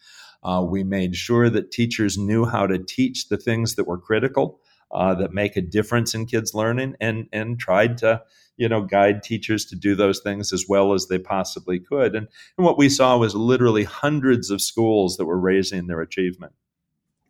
Uh, 0.43 0.65
we 0.67 0.83
made 0.83 1.15
sure 1.15 1.49
that 1.49 1.71
teachers 1.71 2.17
knew 2.17 2.45
how 2.45 2.67
to 2.67 2.77
teach 2.77 3.29
the 3.29 3.37
things 3.37 3.75
that 3.75 3.87
were 3.87 3.97
critical, 3.97 4.59
uh, 4.91 5.13
that 5.15 5.33
make 5.33 5.57
a 5.57 5.61
difference 5.61 6.13
in 6.13 6.25
kids' 6.25 6.53
learning, 6.53 6.95
and 7.01 7.27
and 7.33 7.59
tried 7.59 7.97
to 7.97 8.21
you 8.57 8.69
know 8.69 8.81
guide 8.81 9.23
teachers 9.23 9.65
to 9.65 9.75
do 9.75 9.95
those 9.95 10.19
things 10.19 10.53
as 10.53 10.65
well 10.67 10.93
as 10.93 11.07
they 11.07 11.19
possibly 11.19 11.79
could. 11.79 12.15
And, 12.15 12.27
and 12.57 12.65
what 12.65 12.77
we 12.77 12.89
saw 12.89 13.17
was 13.17 13.35
literally 13.35 13.83
hundreds 13.83 14.49
of 14.49 14.61
schools 14.61 15.17
that 15.17 15.25
were 15.25 15.39
raising 15.39 15.87
their 15.87 16.01
achievement. 16.01 16.53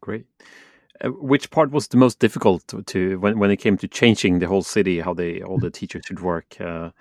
Great. 0.01 0.25
Uh, 1.03 1.09
which 1.09 1.51
part 1.51 1.71
was 1.71 1.87
the 1.87 1.97
most 1.97 2.19
difficult 2.19 2.67
to, 2.67 2.81
to, 2.83 3.19
when 3.19 3.39
when 3.39 3.51
it 3.51 3.57
came 3.57 3.77
to 3.77 3.87
changing 3.87 4.39
the 4.39 4.47
whole 4.47 4.63
city, 4.63 4.99
how 4.99 5.13
they 5.13 5.41
all 5.41 5.57
the 5.57 5.71
teachers 5.71 6.03
should 6.05 6.21
work? 6.21 6.55
Uh, 6.59 6.91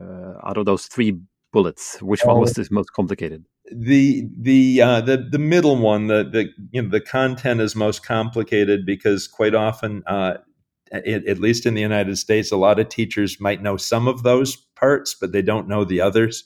uh, 0.00 0.34
out 0.44 0.56
of 0.56 0.64
those 0.64 0.86
three 0.86 1.18
bullets, 1.52 2.00
which 2.00 2.22
one 2.24 2.40
was 2.40 2.58
oh. 2.58 2.62
the 2.62 2.68
most 2.70 2.92
complicated? 2.92 3.44
The 3.74 4.28
the 4.38 4.80
uh, 4.80 5.00
the 5.00 5.16
the 5.16 5.38
middle 5.38 5.76
one, 5.76 6.06
the 6.06 6.24
the 6.24 6.48
you 6.70 6.82
know 6.82 6.88
the 6.88 7.00
content 7.00 7.60
is 7.60 7.74
most 7.74 8.04
complicated 8.04 8.84
because 8.86 9.28
quite 9.28 9.54
often, 9.54 10.02
uh, 10.06 10.38
it, 10.90 11.26
at 11.26 11.38
least 11.38 11.66
in 11.66 11.74
the 11.74 11.80
United 11.80 12.16
States, 12.18 12.52
a 12.52 12.56
lot 12.56 12.78
of 12.78 12.88
teachers 12.88 13.40
might 13.40 13.62
know 13.62 13.76
some 13.76 14.08
of 14.08 14.22
those 14.22 14.56
parts, 14.56 15.14
but 15.14 15.32
they 15.32 15.42
don't 15.42 15.68
know 15.68 15.84
the 15.84 16.00
others. 16.00 16.44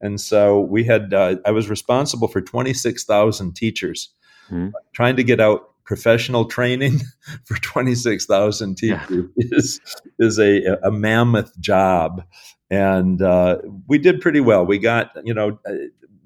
And 0.00 0.20
so 0.20 0.60
we 0.60 0.84
had 0.84 1.14
uh, 1.14 1.36
I 1.44 1.50
was 1.50 1.70
responsible 1.70 2.28
for 2.28 2.40
twenty 2.40 2.74
six 2.74 3.04
thousand 3.04 3.54
teachers 3.54 4.10
mm-hmm. 4.50 4.68
trying 4.92 5.16
to 5.16 5.24
get 5.24 5.40
out 5.40 5.70
professional 5.84 6.44
training 6.44 7.00
for 7.44 7.56
twenty 7.58 7.94
six 7.94 8.26
thousand 8.26 8.76
teachers 8.76 9.26
yeah. 9.36 9.46
is 9.56 9.80
is 10.18 10.38
a 10.38 10.78
a 10.82 10.90
mammoth 10.90 11.58
job 11.60 12.22
and 12.70 13.22
uh, 13.22 13.58
we 13.86 13.98
did 13.98 14.20
pretty 14.20 14.40
well. 14.40 14.66
We 14.66 14.78
got, 14.78 15.12
you 15.24 15.34
know, 15.34 15.58
uh, 15.66 15.74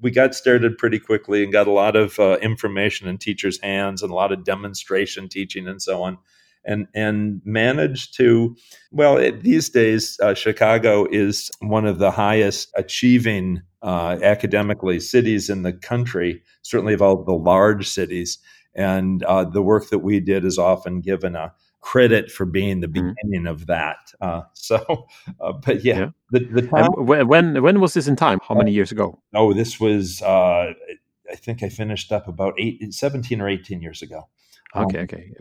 we 0.01 0.11
got 0.11 0.35
started 0.35 0.77
pretty 0.77 0.99
quickly 0.99 1.43
and 1.43 1.53
got 1.53 1.67
a 1.67 1.71
lot 1.71 1.95
of 1.95 2.19
uh, 2.19 2.37
information 2.41 3.07
in 3.07 3.17
teachers' 3.17 3.59
hands 3.61 4.01
and 4.01 4.11
a 4.11 4.15
lot 4.15 4.31
of 4.31 4.43
demonstration 4.43 5.29
teaching 5.29 5.67
and 5.67 5.81
so 5.81 6.01
on, 6.03 6.17
and 6.65 6.87
and 6.93 7.41
managed 7.45 8.15
to 8.17 8.55
well 8.91 9.17
it, 9.17 9.43
these 9.43 9.69
days 9.69 10.19
uh, 10.21 10.33
Chicago 10.33 11.07
is 11.11 11.51
one 11.59 11.85
of 11.85 11.99
the 11.99 12.11
highest 12.11 12.71
achieving 12.75 13.61
uh, 13.81 14.17
academically 14.21 14.99
cities 14.99 15.49
in 15.49 15.63
the 15.63 15.73
country, 15.73 16.43
certainly 16.61 16.93
of 16.93 17.01
all 17.01 17.23
the 17.23 17.33
large 17.33 17.87
cities, 17.87 18.37
and 18.75 19.23
uh, 19.23 19.43
the 19.43 19.61
work 19.61 19.89
that 19.89 19.99
we 19.99 20.19
did 20.19 20.45
is 20.45 20.57
often 20.57 21.01
given 21.01 21.35
a 21.35 21.53
credit 21.81 22.31
for 22.31 22.45
being 22.45 22.79
the 22.79 22.87
mm-hmm. 22.87 23.09
beginning 23.09 23.45
mm. 23.45 23.49
of 23.49 23.67
that. 23.67 24.13
Uh, 24.21 24.41
so, 24.53 25.07
uh, 25.41 25.51
but 25.53 25.83
yeah, 25.83 25.99
yeah. 25.99 26.09
the, 26.31 26.39
the 26.45 26.61
time, 26.67 26.91
when 26.95 27.61
when 27.61 27.81
was 27.81 27.93
this 27.93 28.07
in 28.07 28.15
time? 28.15 28.39
How 28.47 28.55
many 28.55 28.71
years 28.71 28.91
ago? 28.91 29.19
Oh, 29.33 29.53
this 29.53 29.79
was 29.79 30.21
uh, 30.21 30.73
I 31.29 31.35
think 31.35 31.63
I 31.63 31.69
finished 31.69 32.11
up 32.11 32.27
about 32.27 32.53
eight, 32.57 32.93
17 32.93 33.41
or 33.41 33.49
eighteen 33.49 33.81
years 33.81 34.01
ago. 34.01 34.29
Okay, 34.75 34.99
um, 34.99 35.03
okay. 35.03 35.31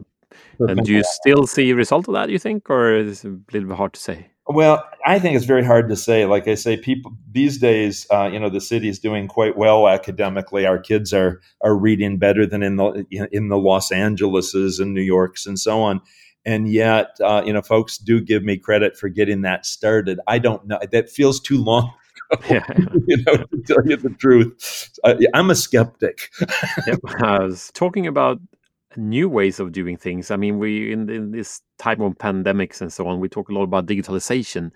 And 0.61 0.85
do 0.85 0.93
you 0.93 1.03
still 1.05 1.47
see 1.47 1.71
a 1.71 1.75
result 1.75 2.07
of 2.09 2.15
that? 2.15 2.31
You 2.31 2.39
think, 2.39 2.71
or 2.71 2.95
is 2.95 3.25
it 3.25 3.29
a 3.29 3.39
little 3.53 3.69
bit 3.69 3.77
hard 3.77 3.95
to 3.95 4.01
say? 4.01 4.31
Well, 4.47 4.85
I 5.07 5.19
think 5.19 5.37
it's 5.37 5.45
very 5.45 5.65
hard 5.65 5.89
to 5.91 5.97
say. 5.97 6.25
Like 6.25 6.49
I 6.49 6.55
say, 6.55 6.77
people 6.77 7.13
these 7.31 7.59
days, 7.59 8.07
uh, 8.11 8.31
you 8.33 8.39
know, 8.39 8.49
the 8.49 8.61
city 8.61 8.89
is 8.89 8.99
doing 8.99 9.29
quite 9.29 9.57
well 9.57 9.89
academically. 9.89 10.67
Our 10.67 10.79
kids 10.79 11.13
are 11.13 11.41
are 11.63 11.77
reading 11.77 12.19
better 12.19 12.47
than 12.47 12.63
in 12.63 12.77
the 12.77 13.07
in 13.33 13.49
the 13.49 13.59
Los 13.59 13.91
Angeleses 13.91 14.81
and 14.81 14.95
New 14.95 15.03
Yorks 15.03 15.47
and 15.47 15.59
so 15.59 15.83
on 15.83 16.01
and 16.45 16.69
yet 16.69 17.17
uh, 17.23 17.43
you 17.45 17.53
know 17.53 17.63
folks 17.63 17.99
do 17.99 18.21
give 18.21 18.43
me 18.43 18.57
credit 18.57 18.97
for 18.97 19.09
getting 19.09 19.43
that 19.43 19.67
started 19.67 20.21
i 20.27 20.39
don't 20.39 20.67
know 20.67 20.79
that 20.93 21.11
feels 21.11 21.41
too 21.41 21.63
long 21.63 21.93
yeah. 22.51 22.65
you 23.07 23.17
know 23.27 23.37
to 23.37 23.63
tell 23.67 23.87
you 23.87 23.97
the 23.97 24.11
truth 24.19 24.99
uh, 25.05 25.15
i'm 25.35 25.51
a 25.51 25.55
skeptic 25.55 26.31
yep. 26.87 26.99
i 27.23 27.39
was 27.41 27.71
talking 27.75 28.07
about 28.07 28.41
new 28.97 29.29
ways 29.29 29.61
of 29.61 29.73
doing 29.73 29.97
things 29.97 30.31
i 30.31 30.37
mean 30.37 30.59
we 30.59 30.93
in, 30.93 31.09
in 31.09 31.31
this 31.31 31.61
time 31.79 32.01
of 32.01 32.15
pandemics 32.15 32.81
and 32.81 32.93
so 32.93 33.07
on 33.07 33.21
we 33.21 33.29
talk 33.29 33.49
a 33.49 33.53
lot 33.53 33.63
about 33.63 33.87
digitalization 33.87 34.71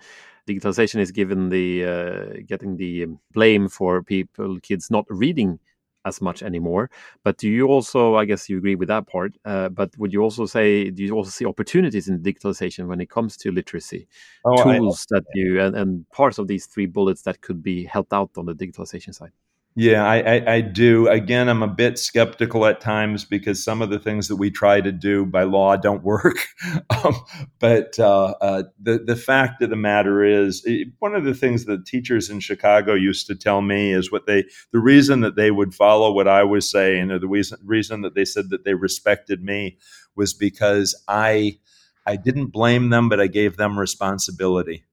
digitalization 0.47 0.99
is 0.99 1.11
given 1.11 1.49
the 1.49 1.83
uh, 1.83 2.41
getting 2.45 2.77
the 2.77 3.07
blame 3.33 3.67
for 3.67 4.03
people 4.03 4.59
kids 4.61 4.89
not 4.89 5.05
reading 5.09 5.59
as 6.05 6.21
much 6.21 6.43
anymore. 6.43 6.89
But 7.23 7.37
do 7.37 7.49
you 7.49 7.67
also, 7.67 8.15
I 8.15 8.25
guess 8.25 8.49
you 8.49 8.57
agree 8.57 8.75
with 8.75 8.87
that 8.89 9.07
part, 9.07 9.35
uh, 9.45 9.69
but 9.69 9.97
would 9.97 10.13
you 10.13 10.21
also 10.21 10.45
say, 10.45 10.89
do 10.91 11.03
you 11.03 11.13
also 11.13 11.31
see 11.31 11.45
opportunities 11.45 12.07
in 12.07 12.21
digitalization 12.21 12.87
when 12.87 13.01
it 13.01 13.09
comes 13.09 13.37
to 13.37 13.51
literacy? 13.51 14.07
Oh, 14.45 14.63
Tools 14.63 15.05
that 15.09 15.25
you, 15.33 15.59
and, 15.59 15.75
and 15.75 16.09
parts 16.11 16.37
of 16.37 16.47
these 16.47 16.67
three 16.67 16.85
bullets 16.85 17.23
that 17.23 17.41
could 17.41 17.61
be 17.63 17.83
helped 17.85 18.13
out 18.13 18.31
on 18.37 18.45
the 18.45 18.53
digitalization 18.53 19.13
side? 19.13 19.31
Yeah, 19.77 20.05
I, 20.05 20.19
I, 20.37 20.53
I, 20.53 20.61
do. 20.61 21.09
Again, 21.09 21.49
I'm 21.49 21.61
a 21.61 21.67
bit 21.67 21.99
skeptical 21.99 22.65
at 22.65 22.79
times 22.79 23.25
because 23.25 23.61
some 23.61 23.81
of 23.81 23.89
the 23.89 23.99
things 23.99 24.29
that 24.29 24.37
we 24.37 24.49
try 24.49 24.79
to 24.79 24.91
do 24.93 25.25
by 25.25 25.43
law 25.43 25.75
don't 25.75 26.01
work. 26.01 26.47
um, 26.91 27.15
but 27.59 27.99
uh, 27.99 28.35
uh, 28.39 28.63
the 28.81 28.99
the 28.99 29.17
fact 29.17 29.61
of 29.61 29.69
the 29.69 29.75
matter 29.75 30.23
is, 30.23 30.63
it, 30.65 30.87
one 30.99 31.13
of 31.13 31.25
the 31.25 31.33
things 31.33 31.65
that 31.65 31.85
teachers 31.85 32.29
in 32.29 32.39
Chicago 32.39 32.93
used 32.93 33.27
to 33.27 33.35
tell 33.35 33.61
me 33.61 33.91
is 33.91 34.13
what 34.13 34.27
they 34.27 34.45
the 34.71 34.79
reason 34.79 35.19
that 35.21 35.35
they 35.35 35.51
would 35.51 35.75
follow 35.75 36.09
what 36.13 36.29
I 36.29 36.43
was 36.43 36.71
saying, 36.71 37.11
or 37.11 37.19
the 37.19 37.27
reason 37.27 37.59
reason 37.65 38.01
that 38.01 38.15
they 38.15 38.25
said 38.25 38.51
that 38.51 38.63
they 38.63 38.75
respected 38.75 39.43
me 39.43 39.77
was 40.15 40.33
because 40.33 40.95
I 41.09 41.59
I 42.07 42.15
didn't 42.15 42.47
blame 42.53 42.91
them, 42.91 43.09
but 43.09 43.19
I 43.19 43.27
gave 43.27 43.57
them 43.57 43.77
responsibility. 43.77 44.85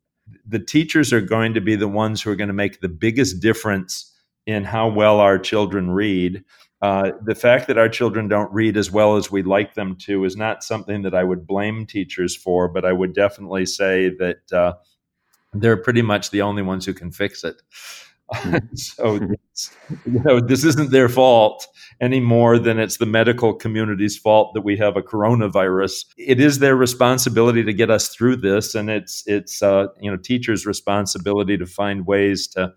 The 0.44 0.58
teachers 0.58 1.12
are 1.12 1.20
going 1.20 1.54
to 1.54 1.60
be 1.60 1.76
the 1.76 1.86
ones 1.88 2.22
who 2.22 2.30
are 2.30 2.36
going 2.36 2.48
to 2.48 2.54
make 2.54 2.80
the 2.80 2.88
biggest 2.88 3.40
difference 3.40 4.12
in 4.46 4.64
how 4.64 4.88
well 4.88 5.20
our 5.20 5.38
children 5.38 5.90
read. 5.90 6.44
Uh, 6.80 7.12
the 7.25 7.34
fact 7.34 7.68
that 7.68 7.78
our 7.78 7.88
children 7.88 8.26
don't 8.26 8.52
read 8.52 8.76
as 8.76 8.90
well 8.90 9.16
as 9.16 9.30
we'd 9.30 9.46
like 9.46 9.75
them 9.75 9.94
to 9.96 10.25
is 10.25 10.37
not 10.37 10.64
something 10.64 11.02
that 11.02 11.14
I 11.14 11.22
would 11.22 11.46
blame 11.46 11.87
teachers 11.87 12.34
for, 12.34 12.66
but 12.68 12.84
I 12.84 12.92
would 12.92 13.14
definitely 13.14 13.66
say 13.66 14.11
that 14.18 14.52
uh, 14.52 14.72
they're 15.52 15.76
pretty 15.76 16.02
much 16.02 16.30
the 16.30 16.42
only 16.42 16.62
ones 16.62 16.84
who 16.84 16.92
can 16.92 17.12
fix 17.12 17.44
it. 17.44 17.62
Mm-hmm. 18.34 18.75
so, 18.75 19.14
you 20.06 20.20
know, 20.25 20.40
this 20.40 20.64
isn't 20.64 20.90
their 20.90 21.08
fault 21.08 21.68
any 22.00 22.20
more 22.20 22.58
than 22.58 22.78
it's 22.78 22.96
the 22.96 23.06
medical 23.06 23.54
community's 23.54 24.16
fault 24.16 24.54
that 24.54 24.62
we 24.62 24.76
have 24.76 24.96
a 24.96 25.02
coronavirus. 25.02 26.06
It 26.16 26.40
is 26.40 26.58
their 26.58 26.76
responsibility 26.76 27.62
to 27.62 27.72
get 27.72 27.90
us 27.90 28.08
through 28.08 28.37
this, 28.37 28.75
and 28.75 28.90
it's 28.90 29.22
it's 29.26 29.62
uh, 29.62 29.88
you 30.00 30.11
know 30.11 30.16
teachers' 30.16 30.66
responsibility 30.66 31.56
to 31.58 31.66
find 31.66 32.06
ways 32.06 32.49
to 32.49 32.72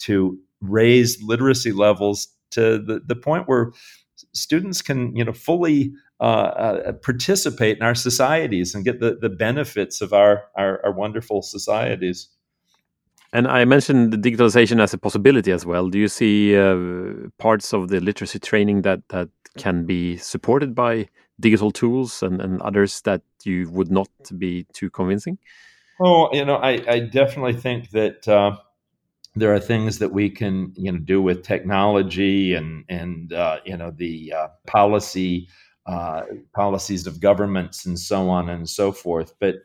to 0.00 0.38
raise 0.68 1.22
literacy 1.22 1.72
levels 1.72 2.28
to 2.50 2.78
the, 2.78 3.00
the 3.06 3.16
point 3.16 3.48
where 3.48 3.72
students 4.32 4.82
can 4.82 5.14
you 5.16 5.24
know 5.24 5.32
fully 5.32 5.92
uh, 6.20 6.24
uh, 6.24 6.92
participate 6.92 7.76
in 7.76 7.82
our 7.82 7.94
societies 7.94 8.74
and 8.74 8.84
get 8.84 9.00
the, 9.00 9.18
the 9.20 9.28
benefits 9.28 10.00
of 10.00 10.12
our, 10.12 10.44
our, 10.56 10.80
our 10.84 10.92
wonderful 10.92 11.42
societies. 11.42 12.28
And 13.32 13.48
I 13.48 13.64
mentioned 13.64 14.12
the 14.12 14.16
digitalization 14.16 14.80
as 14.80 14.94
a 14.94 14.98
possibility 14.98 15.50
as 15.50 15.66
well. 15.66 15.88
Do 15.88 15.98
you 15.98 16.06
see 16.06 16.56
uh, 16.56 16.76
parts 17.38 17.74
of 17.74 17.88
the 17.88 18.00
literacy 18.00 18.38
training 18.38 18.82
that 18.82 19.00
that 19.08 19.28
can 19.58 19.86
be 19.86 20.16
supported 20.16 20.74
by 20.74 21.08
digital 21.40 21.72
tools 21.72 22.22
and, 22.22 22.40
and 22.40 22.62
others 22.62 23.00
that 23.02 23.22
you 23.44 23.68
would 23.70 23.90
not 23.90 24.08
be 24.38 24.66
too 24.72 24.90
convincing? 24.90 25.38
Oh, 26.00 26.32
you 26.32 26.44
know, 26.44 26.56
I, 26.56 26.82
I 26.88 27.00
definitely 27.00 27.54
think 27.54 27.90
that 27.90 28.26
uh, 28.28 28.56
there 29.34 29.52
are 29.52 29.60
things 29.60 29.98
that 29.98 30.12
we 30.12 30.30
can 30.30 30.72
you 30.76 30.92
know 30.92 30.98
do 30.98 31.20
with 31.20 31.42
technology 31.42 32.54
and 32.54 32.84
and 32.88 33.32
uh, 33.32 33.58
you 33.64 33.76
know 33.76 33.90
the 33.90 34.32
uh, 34.32 34.48
policy 34.66 35.48
uh, 35.86 36.22
policies 36.54 37.06
of 37.06 37.20
governments 37.20 37.84
and 37.84 37.98
so 37.98 38.28
on 38.28 38.48
and 38.48 38.68
so 38.68 38.92
forth. 38.92 39.34
But 39.40 39.56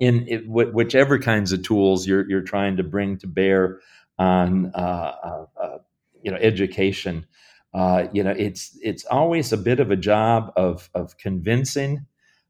in 0.00 0.26
it, 0.28 0.44
wh- 0.44 0.74
whichever 0.74 1.18
kinds 1.18 1.52
of 1.52 1.62
tools 1.62 2.06
you're 2.06 2.28
you're 2.28 2.42
trying 2.42 2.76
to 2.76 2.82
bring 2.82 3.18
to 3.18 3.26
bear 3.26 3.80
on 4.18 4.72
uh, 4.74 5.14
uh, 5.22 5.46
uh, 5.60 5.78
you 6.22 6.30
know 6.30 6.38
education, 6.38 7.26
you 8.12 8.24
know 8.24 8.34
it's 8.36 8.78
it's 8.82 9.04
always 9.06 9.52
a 9.52 9.58
bit 9.58 9.80
of 9.80 9.90
a 9.90 9.96
job 9.96 10.52
of 10.56 10.88
of 10.94 11.16
convincing 11.18 12.06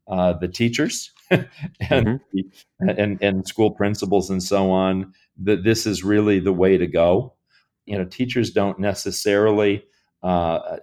the 0.07 0.49
teachers 0.51 1.11
and, 1.31 2.19
mm-hmm. 2.35 2.89
and 2.89 3.21
and 3.21 3.47
school 3.47 3.71
principals 3.71 4.29
and 4.29 4.41
so 4.41 4.71
on 4.71 5.13
that 5.37 5.63
this 5.63 5.85
is 5.85 6.03
really 6.03 6.39
the 6.39 6.53
way 6.53 6.77
to 6.77 6.87
go. 6.87 7.33
You 7.85 7.97
know, 7.97 8.05
teachers 8.05 8.51
don't 8.51 8.79
necessarily 8.79 9.83
uh, 10.21 10.77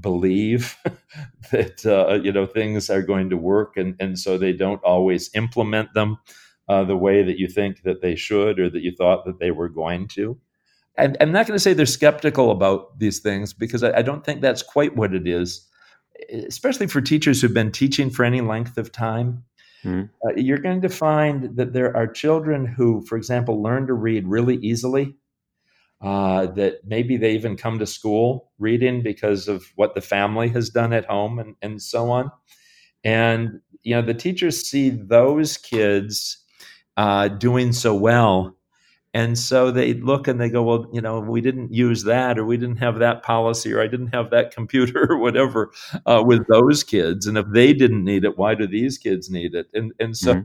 believe 0.00 0.76
that 1.52 1.86
uh, 1.86 2.14
you 2.22 2.32
know 2.32 2.46
things 2.46 2.90
are 2.90 3.02
going 3.02 3.30
to 3.30 3.36
work, 3.36 3.76
and 3.76 3.94
and 4.00 4.18
so 4.18 4.38
they 4.38 4.52
don't 4.52 4.82
always 4.82 5.30
implement 5.34 5.92
them 5.94 6.18
uh, 6.68 6.84
the 6.84 6.96
way 6.96 7.22
that 7.22 7.38
you 7.38 7.48
think 7.48 7.82
that 7.82 8.00
they 8.00 8.16
should 8.16 8.58
or 8.58 8.70
that 8.70 8.82
you 8.82 8.92
thought 8.92 9.24
that 9.24 9.38
they 9.38 9.50
were 9.50 9.68
going 9.68 10.08
to. 10.08 10.38
And 10.96 11.16
I'm 11.20 11.32
not 11.32 11.46
going 11.46 11.56
to 11.56 11.60
say 11.60 11.72
they're 11.72 11.86
skeptical 11.86 12.50
about 12.50 12.98
these 12.98 13.20
things 13.20 13.52
because 13.52 13.82
I, 13.82 13.98
I 13.98 14.02
don't 14.02 14.24
think 14.24 14.40
that's 14.40 14.62
quite 14.62 14.96
what 14.96 15.14
it 15.14 15.26
is. 15.26 15.66
Especially 16.46 16.86
for 16.86 17.00
teachers 17.00 17.40
who've 17.40 17.54
been 17.54 17.72
teaching 17.72 18.10
for 18.10 18.24
any 18.24 18.40
length 18.40 18.76
of 18.76 18.92
time, 18.92 19.44
mm. 19.84 20.08
you're 20.36 20.58
going 20.58 20.82
to 20.82 20.88
find 20.88 21.56
that 21.56 21.72
there 21.72 21.96
are 21.96 22.06
children 22.06 22.66
who, 22.66 23.04
for 23.06 23.16
example, 23.16 23.62
learn 23.62 23.86
to 23.86 23.94
read 23.94 24.26
really 24.26 24.56
easily 24.56 25.16
uh, 26.02 26.46
that 26.46 26.78
maybe 26.86 27.16
they 27.16 27.32
even 27.32 27.56
come 27.56 27.78
to 27.78 27.86
school 27.86 28.50
reading 28.58 29.02
because 29.02 29.48
of 29.48 29.64
what 29.76 29.94
the 29.94 30.00
family 30.00 30.48
has 30.48 30.70
done 30.70 30.92
at 30.92 31.04
home 31.04 31.38
and, 31.38 31.56
and 31.60 31.82
so 31.82 32.10
on. 32.10 32.30
And, 33.04 33.60
you 33.82 33.94
know, 33.94 34.02
the 34.02 34.14
teachers 34.14 34.66
see 34.66 34.90
those 34.90 35.56
kids 35.56 36.38
uh, 36.96 37.28
doing 37.28 37.72
so 37.72 37.94
well. 37.94 38.56
And 39.12 39.36
so 39.36 39.72
they 39.72 39.94
look 39.94 40.28
and 40.28 40.40
they 40.40 40.48
go, 40.48 40.62
well, 40.62 40.86
you 40.92 41.00
know, 41.00 41.18
we 41.18 41.40
didn't 41.40 41.72
use 41.72 42.04
that, 42.04 42.38
or 42.38 42.44
we 42.44 42.56
didn't 42.56 42.76
have 42.76 43.00
that 43.00 43.22
policy, 43.24 43.72
or 43.72 43.80
I 43.80 43.88
didn't 43.88 44.14
have 44.14 44.30
that 44.30 44.52
computer, 44.54 45.06
or 45.10 45.18
whatever, 45.18 45.72
uh, 46.06 46.22
with 46.24 46.46
those 46.46 46.84
kids. 46.84 47.26
And 47.26 47.36
if 47.36 47.46
they 47.52 47.72
didn't 47.72 48.04
need 48.04 48.24
it, 48.24 48.38
why 48.38 48.54
do 48.54 48.66
these 48.66 48.98
kids 48.98 49.28
need 49.30 49.54
it? 49.54 49.66
And 49.74 49.92
and 49.98 50.16
so 50.16 50.34
mm-hmm. 50.34 50.42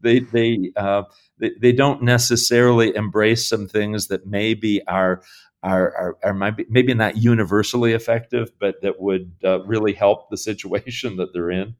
they 0.00 0.20
they 0.20 0.72
uh, 0.76 1.04
they, 1.38 1.52
they 1.60 1.72
don't 1.72 2.02
necessarily 2.02 2.94
embrace 2.96 3.48
some 3.48 3.68
things 3.68 4.08
that 4.08 4.26
maybe 4.26 4.84
are 4.88 5.22
are, 5.62 5.94
are, 5.96 6.18
are 6.22 6.34
maybe, 6.34 6.66
maybe 6.68 6.94
not 6.94 7.16
universally 7.16 7.92
effective, 7.92 8.50
but 8.60 8.80
that 8.82 9.00
would 9.00 9.32
uh, 9.44 9.60
really 9.64 9.92
help 9.92 10.30
the 10.30 10.36
situation 10.36 11.16
that 11.18 11.32
they're 11.32 11.50
in. 11.50 11.74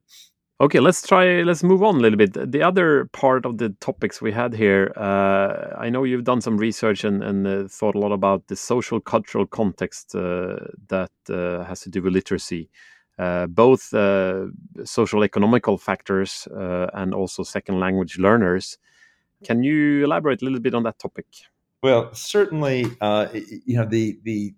Okay, 0.60 0.80
let's 0.80 1.06
try. 1.06 1.42
Let's 1.42 1.62
move 1.62 1.84
on 1.84 1.96
a 1.96 1.98
little 2.00 2.16
bit. 2.16 2.32
The 2.50 2.62
other 2.62 3.04
part 3.12 3.46
of 3.46 3.58
the 3.58 3.68
topics 3.80 4.20
we 4.20 4.32
had 4.32 4.52
here, 4.52 4.92
uh, 4.96 5.76
I 5.78 5.88
know 5.88 6.02
you've 6.02 6.24
done 6.24 6.40
some 6.40 6.56
research 6.56 7.04
and, 7.04 7.22
and 7.22 7.46
uh, 7.46 7.68
thought 7.68 7.94
a 7.94 8.00
lot 8.00 8.10
about 8.10 8.48
the 8.48 8.56
social 8.56 9.00
cultural 9.00 9.46
context 9.46 10.16
uh, 10.16 10.56
that 10.88 11.12
uh, 11.30 11.62
has 11.62 11.82
to 11.82 11.90
do 11.90 12.02
with 12.02 12.12
literacy, 12.12 12.70
uh, 13.20 13.46
both 13.46 13.94
uh, 13.94 14.46
social 14.84 15.22
economical 15.22 15.78
factors 15.78 16.48
and 16.50 17.14
also 17.14 17.44
second 17.44 17.78
language 17.78 18.18
learners. 18.18 18.78
Can 19.44 19.62
you 19.62 20.02
elaborate 20.02 20.42
a 20.42 20.44
little 20.44 20.60
bit 20.60 20.74
on 20.74 20.82
that 20.82 20.98
topic? 20.98 21.26
Well, 21.84 22.12
certainly, 22.14 22.80
you 23.64 23.76
know 23.76 23.84
the 23.84 24.18
the 24.24 24.54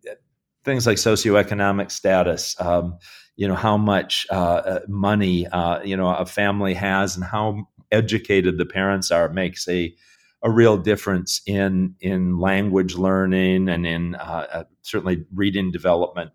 things 0.64 0.86
like 0.86 0.96
socioeconomic 0.96 1.90
status. 1.90 2.56
Um, 2.60 2.98
you 3.36 3.48
know 3.48 3.54
how 3.54 3.76
much 3.76 4.26
uh, 4.30 4.34
uh, 4.34 4.80
money 4.86 5.46
uh, 5.46 5.80
you 5.82 5.96
know 5.96 6.08
a 6.08 6.26
family 6.26 6.74
has 6.74 7.16
and 7.16 7.24
how 7.24 7.66
educated 7.90 8.58
the 8.58 8.66
parents 8.66 9.10
are 9.10 9.28
makes 9.30 9.66
a 9.68 9.94
a 10.42 10.50
real 10.50 10.76
difference 10.76 11.40
in 11.46 11.94
in 12.00 12.38
language 12.38 12.94
learning 12.94 13.68
and 13.68 13.86
in 13.86 14.14
uh, 14.14 14.46
uh, 14.52 14.64
certainly 14.82 15.24
reading 15.34 15.70
development. 15.70 16.30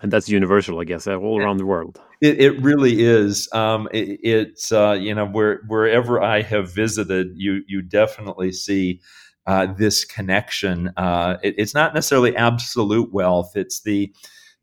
And 0.00 0.12
that's 0.12 0.28
universal, 0.28 0.78
I 0.78 0.84
guess, 0.84 1.08
all 1.08 1.42
around 1.42 1.56
the 1.56 1.66
world. 1.66 2.00
It, 2.20 2.40
it 2.40 2.62
really 2.62 3.02
is. 3.02 3.48
Um, 3.52 3.88
it, 3.92 4.20
it's 4.22 4.70
uh, 4.70 4.92
you 4.92 5.14
know 5.14 5.26
where 5.26 5.62
wherever 5.66 6.22
I 6.22 6.42
have 6.42 6.72
visited, 6.72 7.32
you 7.34 7.62
you 7.66 7.82
definitely 7.82 8.52
see 8.52 9.00
uh, 9.48 9.64
this 9.64 10.04
connection. 10.04 10.92
Uh, 10.98 11.38
it, 11.42 11.54
it's 11.56 11.74
not 11.74 11.94
necessarily 11.94 12.36
absolute 12.36 13.10
wealth; 13.14 13.56
it's 13.56 13.80
the 13.80 14.12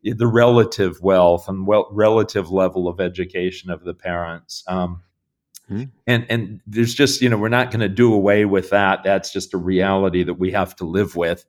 the 0.04 0.28
relative 0.28 1.02
wealth 1.02 1.48
and 1.48 1.66
well, 1.66 1.88
relative 1.90 2.50
level 2.50 2.86
of 2.86 3.00
education 3.00 3.68
of 3.68 3.82
the 3.82 3.94
parents. 3.94 4.62
Um, 4.68 5.02
mm. 5.68 5.90
And 6.06 6.24
and 6.30 6.60
there's 6.68 6.94
just 6.94 7.20
you 7.20 7.28
know 7.28 7.36
we're 7.36 7.48
not 7.48 7.72
going 7.72 7.80
to 7.80 7.88
do 7.88 8.14
away 8.14 8.44
with 8.44 8.70
that. 8.70 9.02
That's 9.02 9.32
just 9.32 9.54
a 9.54 9.58
reality 9.58 10.22
that 10.22 10.34
we 10.34 10.52
have 10.52 10.76
to 10.76 10.84
live 10.84 11.16
with. 11.16 11.44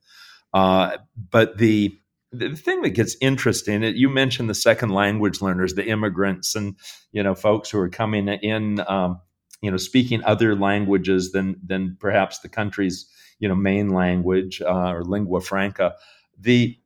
Uh, 0.51 0.97
but 1.29 1.59
the 1.59 1.95
the 2.31 2.55
thing 2.55 2.81
that 2.81 2.89
gets 2.89 3.15
interesting 3.21 3.83
you 3.83 4.09
mentioned 4.09 4.49
the 4.49 4.55
second 4.55 4.89
language 4.89 5.41
learners 5.41 5.75
the 5.75 5.87
immigrants 5.87 6.55
and 6.55 6.75
you 7.13 7.23
know 7.23 7.33
folks 7.33 7.69
who 7.69 7.79
are 7.79 7.87
coming 7.87 8.27
in 8.27 8.81
um, 8.85 9.21
you 9.61 9.71
know 9.71 9.77
speaking 9.77 10.23
other 10.23 10.55
languages 10.55 11.31
than 11.31 11.55
than 11.65 11.97
perhaps 11.99 12.39
the 12.39 12.49
country's 12.49 13.07
you 13.39 13.47
know 13.47 13.55
main 13.55 13.89
language 13.89 14.61
uh, 14.61 14.91
or 14.91 15.03
lingua 15.03 15.41
franca. 15.41 15.95
The 16.39 16.77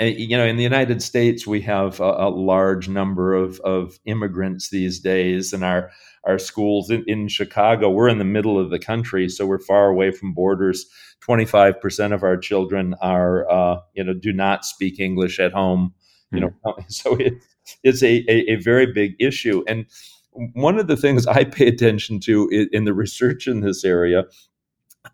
uh, 0.00 0.04
you 0.04 0.36
know 0.36 0.44
in 0.44 0.56
the 0.56 0.62
united 0.62 1.02
states 1.02 1.46
we 1.46 1.60
have 1.62 2.00
a, 2.00 2.04
a 2.04 2.30
large 2.30 2.88
number 2.88 3.34
of, 3.34 3.58
of 3.60 3.98
immigrants 4.04 4.70
these 4.70 5.00
days 5.00 5.52
and 5.52 5.64
our 5.64 5.90
our 6.24 6.38
schools 6.38 6.90
in, 6.90 7.02
in 7.08 7.26
chicago 7.26 7.90
we're 7.90 8.08
in 8.08 8.18
the 8.18 8.24
middle 8.24 8.56
of 8.56 8.70
the 8.70 8.78
country 8.78 9.28
so 9.28 9.44
we're 9.46 9.58
far 9.58 9.88
away 9.88 10.10
from 10.10 10.32
borders. 10.32 10.86
25% 11.28 12.14
of 12.14 12.22
our 12.22 12.36
children 12.38 12.94
are 13.02 13.50
uh, 13.50 13.80
you 13.94 14.04
know 14.04 14.14
do 14.14 14.32
not 14.32 14.64
speak 14.64 15.00
english 15.00 15.40
at 15.40 15.52
home 15.52 15.92
you 16.32 16.40
know. 16.40 16.52
Hmm. 16.64 16.82
so 16.88 17.16
it, 17.16 17.34
it's 17.82 18.02
a, 18.02 18.24
a, 18.28 18.52
a, 18.52 18.56
very 18.56 18.86
big 18.92 19.14
issue. 19.18 19.62
And 19.66 19.86
one 20.32 20.78
of 20.78 20.86
the 20.86 20.96
things 20.96 21.26
i 21.26 21.44
pay 21.44 21.66
attention 21.66 22.20
to 22.20 22.48
in, 22.48 22.68
in 22.72 22.84
the 22.84 22.94
research 22.94 23.46
in 23.46 23.60
this 23.60 23.84
area 23.84 24.24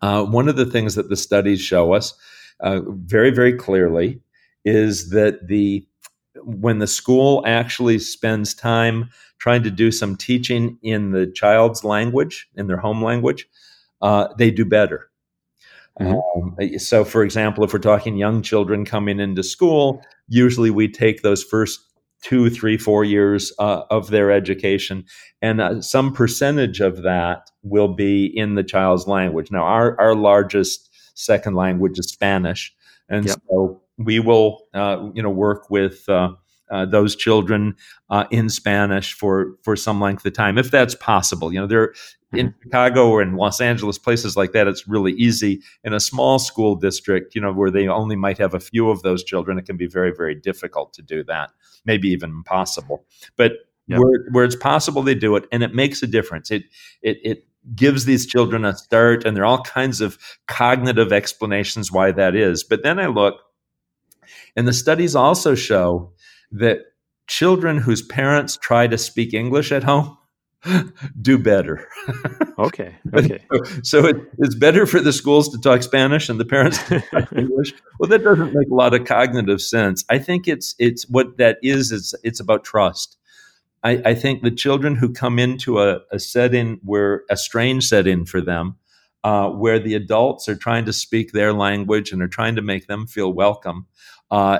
uh, 0.01 0.23
one 0.23 0.49
of 0.49 0.57
the 0.57 0.65
things 0.65 0.95
that 0.95 1.09
the 1.09 1.15
studies 1.15 1.61
show 1.61 1.93
us 1.93 2.13
uh, 2.61 2.81
very 2.87 3.31
very 3.31 3.53
clearly 3.53 4.19
is 4.65 5.09
that 5.09 5.47
the 5.47 5.85
when 6.43 6.79
the 6.79 6.87
school 6.87 7.43
actually 7.45 7.99
spends 7.99 8.53
time 8.53 9.09
trying 9.39 9.63
to 9.63 9.71
do 9.71 9.91
some 9.91 10.15
teaching 10.15 10.77
in 10.81 11.11
the 11.11 11.27
child's 11.27 11.83
language 11.83 12.47
in 12.55 12.67
their 12.67 12.77
home 12.77 13.03
language 13.03 13.47
uh, 14.01 14.27
they 14.37 14.51
do 14.51 14.65
better 14.65 15.09
Mm-hmm. 15.99 16.63
Um, 16.63 16.79
so, 16.79 17.03
for 17.03 17.23
example, 17.23 17.63
if 17.63 17.73
we're 17.73 17.79
talking 17.79 18.17
young 18.17 18.41
children 18.41 18.85
coming 18.85 19.19
into 19.19 19.43
school, 19.43 20.01
usually 20.27 20.69
we 20.69 20.87
take 20.87 21.21
those 21.21 21.43
first 21.43 21.81
two, 22.23 22.49
three, 22.49 22.77
four 22.77 23.03
years 23.03 23.53
uh, 23.59 23.83
of 23.89 24.09
their 24.09 24.31
education, 24.31 25.05
and 25.41 25.61
uh, 25.61 25.81
some 25.81 26.13
percentage 26.13 26.79
of 26.79 27.03
that 27.03 27.49
will 27.63 27.93
be 27.93 28.25
in 28.25 28.55
the 28.55 28.63
child's 28.63 29.07
language. 29.07 29.51
Now, 29.51 29.63
our, 29.63 29.99
our 29.99 30.15
largest 30.15 30.89
second 31.15 31.55
language 31.55 31.99
is 31.99 32.09
Spanish, 32.09 32.73
and 33.09 33.25
yep. 33.25 33.37
so 33.49 33.81
we 33.97 34.19
will, 34.19 34.63
uh, 34.73 35.09
you 35.13 35.23
know, 35.23 35.29
work 35.29 35.69
with 35.69 36.07
uh, 36.09 36.31
uh, 36.69 36.85
those 36.85 37.15
children 37.15 37.75
uh, 38.09 38.25
in 38.31 38.49
Spanish 38.49 39.13
for 39.13 39.55
for 39.63 39.75
some 39.75 40.01
length 40.01 40.25
of 40.25 40.33
time, 40.33 40.57
if 40.57 40.69
that's 40.69 40.95
possible. 40.95 41.53
You 41.53 41.61
know, 41.61 41.67
there 41.67 41.87
mm-hmm. 41.87 42.37
in 42.37 42.55
Chicago 42.61 43.09
or 43.09 43.21
in 43.21 43.35
Los 43.35 43.61
Angeles, 43.61 43.97
places 43.97 44.35
like 44.35 44.51
that, 44.51 44.67
it's 44.67 44.87
really 44.87 45.13
easy. 45.13 45.61
In 45.83 45.93
a 45.93 45.99
small 45.99 46.39
school 46.39 46.75
district, 46.75 47.35
you 47.35 47.41
know, 47.41 47.53
where 47.53 47.71
they 47.71 47.87
only 47.87 48.15
might 48.15 48.37
have 48.37 48.53
a 48.53 48.59
few 48.59 48.89
of 48.89 49.01
those 49.01 49.23
children, 49.23 49.57
it 49.57 49.65
can 49.65 49.77
be 49.77 49.87
very 49.87 50.11
very 50.15 50.35
difficult 50.35 50.93
to 50.93 51.01
do 51.01 51.23
that, 51.23 51.51
maybe 51.87 52.09
even 52.09 52.29
impossible. 52.29 53.05
But 53.35 53.53
yep. 53.87 53.99
where 53.99 54.25
where 54.31 54.45
it's 54.45 54.55
possible, 54.55 55.01
they 55.01 55.15
do 55.15 55.35
it, 55.35 55.45
and 55.51 55.63
it 55.63 55.73
makes 55.73 56.03
a 56.03 56.07
difference. 56.07 56.51
It 56.51 56.65
it 57.01 57.17
it 57.23 57.43
gives 57.75 58.05
these 58.05 58.25
children 58.25 58.63
a 58.63 58.77
start 58.77 59.25
and 59.25 59.35
there 59.35 59.43
are 59.43 59.47
all 59.47 59.61
kinds 59.63 59.99
of 59.99 60.17
cognitive 60.47 61.11
explanations 61.11 61.91
why 61.91 62.13
that 62.13 62.33
is 62.33 62.63
but 62.63 62.81
then 62.81 62.97
i 62.97 63.07
look 63.07 63.41
and 64.55 64.65
the 64.65 64.71
studies 64.71 65.17
also 65.17 65.53
show 65.53 66.13
that 66.51 66.79
children 67.27 67.77
whose 67.77 68.01
parents 68.01 68.57
try 68.57 68.87
to 68.87 68.97
speak 68.97 69.33
English 69.33 69.71
at 69.71 69.83
home 69.83 70.17
do 71.21 71.37
better. 71.37 71.87
okay. 72.59 72.95
Okay. 73.13 73.43
so, 73.83 74.05
it, 74.05 74.17
it's 74.39 74.55
better 74.55 74.85
for 74.85 74.99
the 74.99 75.13
schools 75.13 75.49
to 75.49 75.59
talk 75.59 75.83
Spanish 75.83 76.29
and 76.29 76.39
the 76.39 76.45
parents 76.45 76.81
to 76.87 77.01
talk 77.01 77.31
English. 77.33 77.73
Well, 77.99 78.09
that 78.09 78.23
doesn't 78.23 78.53
make 78.53 78.69
a 78.69 78.73
lot 78.75 78.93
of 78.93 79.05
cognitive 79.05 79.61
sense. 79.61 80.03
I 80.09 80.19
think 80.19 80.47
it's 80.47 80.75
it's 80.79 81.07
what 81.09 81.37
that 81.37 81.57
is. 81.61 81.91
It's 81.91 82.13
it's 82.23 82.39
about 82.39 82.63
trust. 82.63 83.17
I, 83.83 84.01
I 84.05 84.15
think 84.15 84.41
the 84.41 84.51
children 84.51 84.95
who 84.95 85.13
come 85.13 85.39
into 85.39 85.79
a, 85.79 85.99
a 86.11 86.19
setting 86.19 86.79
where 86.83 87.23
a 87.29 87.37
strange 87.37 87.87
setting 87.87 88.25
for 88.25 88.41
them, 88.41 88.75
uh, 89.23 89.49
where 89.49 89.79
the 89.79 89.93
adults 89.93 90.49
are 90.49 90.55
trying 90.55 90.85
to 90.85 90.93
speak 90.93 91.31
their 91.31 91.53
language 91.53 92.11
and 92.11 92.21
are 92.21 92.27
trying 92.27 92.55
to 92.55 92.61
make 92.61 92.87
them 92.87 93.05
feel 93.05 93.31
welcome, 93.31 93.85
uh, 94.31 94.59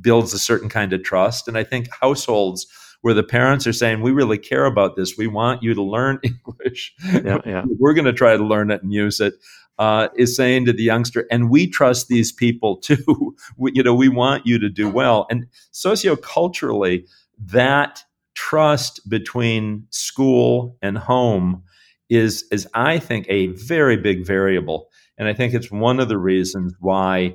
builds 0.00 0.34
a 0.34 0.38
certain 0.38 0.68
kind 0.68 0.92
of 0.92 1.02
trust. 1.02 1.48
And 1.48 1.56
I 1.56 1.64
think 1.64 1.88
households 2.00 2.66
where 3.02 3.14
the 3.14 3.22
parents 3.22 3.66
are 3.66 3.72
saying, 3.72 4.00
"We 4.00 4.12
really 4.12 4.38
care 4.38 4.64
about 4.64 4.96
this. 4.96 5.16
We 5.16 5.26
want 5.26 5.62
you 5.62 5.74
to 5.74 5.82
learn 5.82 6.18
English. 6.22 6.94
Yeah, 7.04 7.38
yeah. 7.46 7.64
We're 7.78 7.94
going 7.94 8.04
to 8.06 8.12
try 8.12 8.36
to 8.36 8.44
learn 8.44 8.70
it 8.70 8.82
and 8.82 8.92
use 8.92 9.20
it." 9.20 9.34
Uh, 9.78 10.08
is 10.16 10.34
saying 10.34 10.64
to 10.64 10.72
the 10.72 10.82
youngster, 10.82 11.24
and 11.30 11.50
we 11.50 11.64
trust 11.64 12.08
these 12.08 12.32
people 12.32 12.76
too. 12.82 13.36
we, 13.56 13.70
you 13.74 13.82
know, 13.82 13.94
we 13.94 14.08
want 14.08 14.44
you 14.44 14.58
to 14.58 14.68
do 14.68 14.88
well. 14.88 15.26
And 15.30 15.46
socioculturally, 15.72 17.06
that 17.38 18.02
trust 18.34 19.08
between 19.08 19.86
school 19.90 20.76
and 20.82 20.98
home 20.98 21.62
is, 22.08 22.44
is 22.50 22.66
I 22.74 22.98
think, 22.98 23.26
a 23.28 23.48
very 23.48 23.96
big 23.96 24.26
variable 24.26 24.88
and 25.18 25.28
I 25.28 25.34
think 25.34 25.52
it's 25.52 25.70
one 25.70 26.00
of 26.00 26.08
the 26.08 26.16
reasons 26.16 26.74
why 26.78 27.34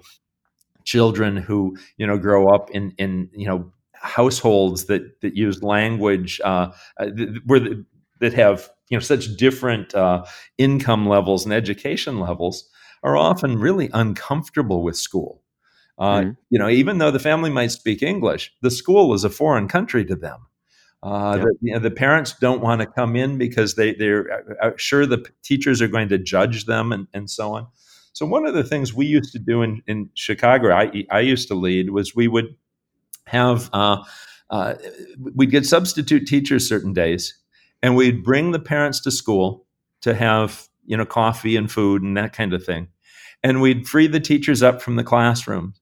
children 0.86 1.38
who 1.38 1.78
you 1.97 2.08
know 2.08 2.17
grow 2.17 2.54
up 2.54 2.71
in 2.71 2.93
in 2.97 3.30
you 3.34 3.47
know 3.47 3.71
households 4.04 4.86
that 4.86 5.22
that 5.22 5.36
use 5.36 5.63
language 5.63 6.39
uh, 6.44 6.70
uh 7.00 7.08
where 7.46 7.60
the, 7.60 7.86
that 8.20 8.34
have 8.34 8.70
you 8.89 8.98
know 8.98 9.02
such 9.02 9.36
different 9.38 9.96
uh, 9.96 10.24
income 10.58 11.08
levels 11.08 11.46
and 11.46 11.54
education 11.54 12.20
levels 12.20 12.70
are 13.04 13.18
often 13.18 13.60
really 13.60 13.89
uncomfortable 13.94 14.84
with 14.84 14.98
school. 14.98 15.42
Uh, 15.98 16.20
mm-hmm. 16.20 16.32
You 16.50 16.60
know, 16.60 16.70
even 16.70 16.98
though 16.98 17.12
the 17.12 17.20
family 17.20 17.50
might 17.50 17.72
speak 17.72 18.02
English, 18.02 18.52
the 18.62 18.72
school 18.72 19.13
is 19.13 19.24
a 19.24 19.30
foreign 19.30 19.68
country 19.68 20.06
to 20.06 20.16
them. 20.16 20.48
Uh, 21.04 21.36
yeah. 21.38 21.44
the, 21.44 21.54
you 21.62 21.74
know, 21.74 21.80
the, 21.80 21.92
parents 21.92 22.34
don't 22.39 22.62
want 22.62 22.80
to 22.80 22.88
come 22.88 23.16
in 23.16 23.38
because 23.38 23.76
they 23.76 23.94
they're 23.94 24.32
uh, 24.32 24.68
uh, 24.68 24.72
sure 24.78 25.06
the 25.06 25.26
teachers 25.44 25.82
are 25.82 25.88
going 25.89 26.08
to 26.08 26.18
judge 26.18 26.66
them 26.66 26.92
and, 26.94 27.08
and 27.13 27.30
so 27.30 27.54
on. 27.54 27.68
So 28.13 28.26
one 28.26 28.46
of 28.46 28.54
the 28.54 28.63
things 28.63 28.94
we 28.94 29.06
used 29.06 29.34
to 29.34 29.39
do 29.39 29.63
in, 29.63 29.82
in 29.88 30.10
Chicago, 30.13 30.72
I, 30.72 31.04
I 31.12 31.20
used 31.20 31.48
to 31.50 31.56
lead, 31.56 31.89
was 31.89 32.16
we 32.16 32.28
would 32.28 32.56
have 33.27 33.69
uh, 33.73 34.03
uh, 34.49 34.75
we'd 35.36 35.51
get 35.51 35.65
substitute 35.65 36.27
teachers 36.27 36.67
certain 36.67 36.93
days, 36.93 37.38
and 37.81 37.95
we'd 37.95 38.23
bring 38.23 38.51
the 38.51 38.59
parents 38.59 38.99
to 39.01 39.12
school 39.12 39.65
to 40.01 40.13
have 40.13 40.67
you 40.86 40.97
know 40.97 41.05
coffee 41.05 41.55
and 41.55 41.71
food 41.71 42.01
and 42.01 42.17
that 42.17 42.33
kind 42.33 42.53
of 42.53 42.63
thing, 42.63 42.88
and 43.41 43.62
we'd 43.62 43.88
free 43.88 44.07
the 44.07 44.19
teachers 44.19 44.62
up 44.62 44.81
from 44.81 44.95
the 44.95 45.03
classroom 45.03 45.73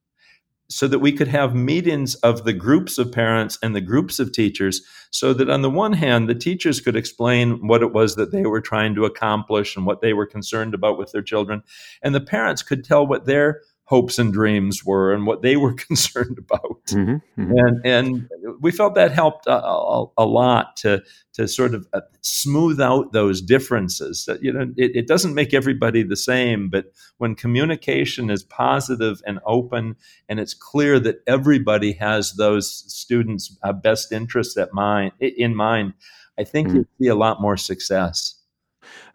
so 0.71 0.87
that 0.87 0.99
we 0.99 1.11
could 1.11 1.27
have 1.27 1.53
meetings 1.53 2.15
of 2.15 2.45
the 2.45 2.53
groups 2.53 2.97
of 2.97 3.11
parents 3.11 3.59
and 3.61 3.75
the 3.75 3.81
groups 3.81 4.19
of 4.19 4.31
teachers 4.31 4.81
so 5.11 5.33
that 5.33 5.49
on 5.49 5.61
the 5.61 5.69
one 5.69 5.91
hand 5.91 6.29
the 6.29 6.35
teachers 6.35 6.79
could 6.79 6.95
explain 6.95 7.67
what 7.67 7.81
it 7.81 7.91
was 7.91 8.15
that 8.15 8.31
they 8.31 8.45
were 8.45 8.61
trying 8.61 8.95
to 8.95 9.03
accomplish 9.03 9.75
and 9.75 9.85
what 9.85 9.99
they 9.99 10.13
were 10.13 10.25
concerned 10.25 10.73
about 10.73 10.97
with 10.97 11.11
their 11.11 11.21
children 11.21 11.61
and 12.01 12.15
the 12.15 12.21
parents 12.21 12.63
could 12.63 12.85
tell 12.85 13.05
what 13.05 13.25
their 13.25 13.61
hopes 13.91 14.17
and 14.17 14.31
dreams 14.31 14.85
were 14.85 15.13
and 15.13 15.27
what 15.27 15.41
they 15.41 15.57
were 15.57 15.73
concerned 15.87 16.37
about. 16.37 16.81
Mm-hmm, 16.87 17.41
mm-hmm. 17.41 17.53
And, 17.57 17.85
and 17.85 18.29
we 18.61 18.71
felt 18.71 18.95
that 18.95 19.11
helped 19.11 19.47
a, 19.47 19.61
a, 19.61 20.05
a, 20.17 20.25
lot 20.25 20.77
to, 20.77 21.03
to 21.33 21.45
sort 21.45 21.75
of 21.75 21.85
uh, 21.93 21.99
smooth 22.21 22.79
out 22.79 23.11
those 23.11 23.41
differences. 23.41 24.29
You 24.41 24.53
know, 24.53 24.71
it, 24.77 24.95
it, 24.95 25.07
doesn't 25.07 25.35
make 25.35 25.53
everybody 25.53 26.03
the 26.03 26.15
same, 26.15 26.69
but 26.69 26.85
when 27.17 27.35
communication 27.35 28.29
is 28.29 28.43
positive 28.43 29.21
and 29.27 29.41
open 29.45 29.97
and 30.29 30.39
it's 30.39 30.53
clear 30.53 30.97
that 31.01 31.21
everybody 31.27 31.91
has 31.91 32.35
those 32.35 32.71
students' 32.71 33.57
uh, 33.61 33.73
best 33.73 34.13
interests 34.13 34.55
at 34.55 34.73
mind, 34.73 35.11
in 35.19 35.53
mind, 35.53 35.95
I 36.39 36.45
think 36.45 36.69
mm-hmm. 36.69 36.77
you 36.77 36.87
see 36.97 37.07
a 37.09 37.15
lot 37.15 37.41
more 37.41 37.57
success. 37.57 38.40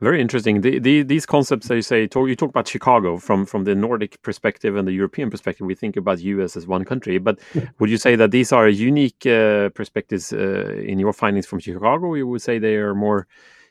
Very 0.01 0.21
interesting. 0.21 0.61
The, 0.61 0.79
the, 0.79 1.03
these 1.03 1.27
concepts 1.27 1.69
that 1.69 1.77
you 1.77 1.83
say, 1.83 2.07
talk, 2.07 2.29
you 2.29 2.37
talk 2.37 2.51
about 2.51 2.69
Chicago 2.69 3.19
from 3.19 3.47
from 3.47 3.65
the 3.65 3.75
Nordic 3.75 4.21
perspective 4.23 4.77
and 4.77 4.87
the 4.87 4.93
European 4.93 5.31
perspective. 5.31 5.67
We 5.67 5.75
think 5.75 5.97
about 5.97 6.21
U.S. 6.21 6.57
as 6.57 6.67
one 6.67 6.85
country, 6.85 7.19
but 7.19 7.39
would 7.79 7.91
you 7.91 7.99
say 7.99 8.17
that 8.17 8.31
these 8.31 8.53
are 8.53 8.69
unique 8.69 9.27
uh, 9.27 9.71
perspectives 9.71 10.33
uh, 10.33 10.83
in 10.85 10.99
your 10.99 11.13
findings 11.13 11.47
from 11.47 11.61
Chicago? 11.61 12.07
Or 12.07 12.17
you 12.17 12.27
would 12.27 12.43
say 12.43 12.59
they 12.59 12.77
are 12.77 12.95
more 12.95 13.27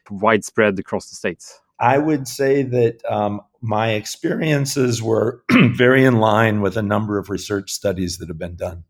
widespread 0.10 0.80
across 0.80 1.10
the 1.10 1.16
states. 1.16 1.60
I 1.80 1.98
would 1.98 2.28
say 2.28 2.64
that 2.64 3.04
um, 3.10 3.42
my 3.62 3.92
experiences 3.92 5.02
were 5.02 5.44
very 5.52 6.06
in 6.06 6.20
line 6.20 6.62
with 6.62 6.78
a 6.78 6.82
number 6.82 7.18
of 7.18 7.30
research 7.30 7.72
studies 7.72 8.18
that 8.18 8.30
have 8.30 8.38
been 8.38 8.56
done. 8.56 8.84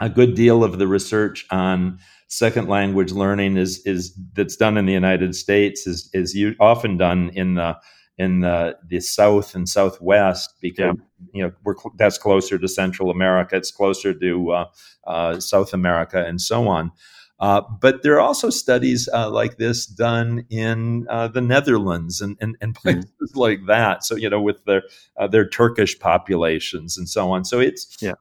A 0.00 0.10
good 0.10 0.34
deal 0.34 0.62
of 0.64 0.78
the 0.78 0.86
research 0.86 1.46
on 1.50 2.00
second 2.28 2.68
language 2.68 3.12
learning 3.12 3.56
is 3.56 3.80
is 3.86 4.14
that's 4.34 4.56
done 4.56 4.76
in 4.76 4.86
the 4.86 4.92
United 4.92 5.34
States 5.34 5.86
is 5.86 6.10
is 6.12 6.36
often 6.60 6.96
done 6.96 7.30
in 7.34 7.54
the 7.54 7.76
in 8.16 8.40
the, 8.40 8.76
the 8.86 9.00
south 9.00 9.54
and 9.54 9.68
southwest 9.68 10.54
because 10.60 10.94
yeah. 10.96 11.26
you 11.32 11.42
know 11.42 11.52
we're 11.64 11.74
that's 11.96 12.18
closer 12.18 12.58
to 12.58 12.68
Central 12.68 13.10
America, 13.10 13.56
it's 13.56 13.72
closer 13.72 14.14
to 14.14 14.50
uh, 14.52 14.64
uh, 15.06 15.40
South 15.40 15.72
America, 15.72 16.24
and 16.24 16.40
so 16.40 16.68
on. 16.68 16.92
Uh, 17.40 17.60
but 17.80 18.02
there 18.02 18.14
are 18.14 18.20
also 18.20 18.48
studies 18.48 19.08
uh, 19.12 19.28
like 19.28 19.56
this 19.56 19.86
done 19.86 20.46
in 20.50 21.06
uh, 21.10 21.26
the 21.26 21.40
Netherlands 21.40 22.20
and, 22.20 22.36
and, 22.40 22.56
and 22.60 22.74
mm-hmm. 22.74 23.00
places 23.00 23.32
mm. 23.32 23.36
like 23.36 23.66
that. 23.66 24.04
So 24.04 24.14
you 24.14 24.30
know, 24.30 24.40
with 24.40 24.64
their 24.64 24.82
uh, 25.16 25.26
their 25.26 25.48
Turkish 25.48 25.98
populations 25.98 26.96
and 26.96 27.08
so 27.08 27.32
on. 27.32 27.44
So 27.44 27.58
it's 27.58 27.96
yeah. 28.00 28.14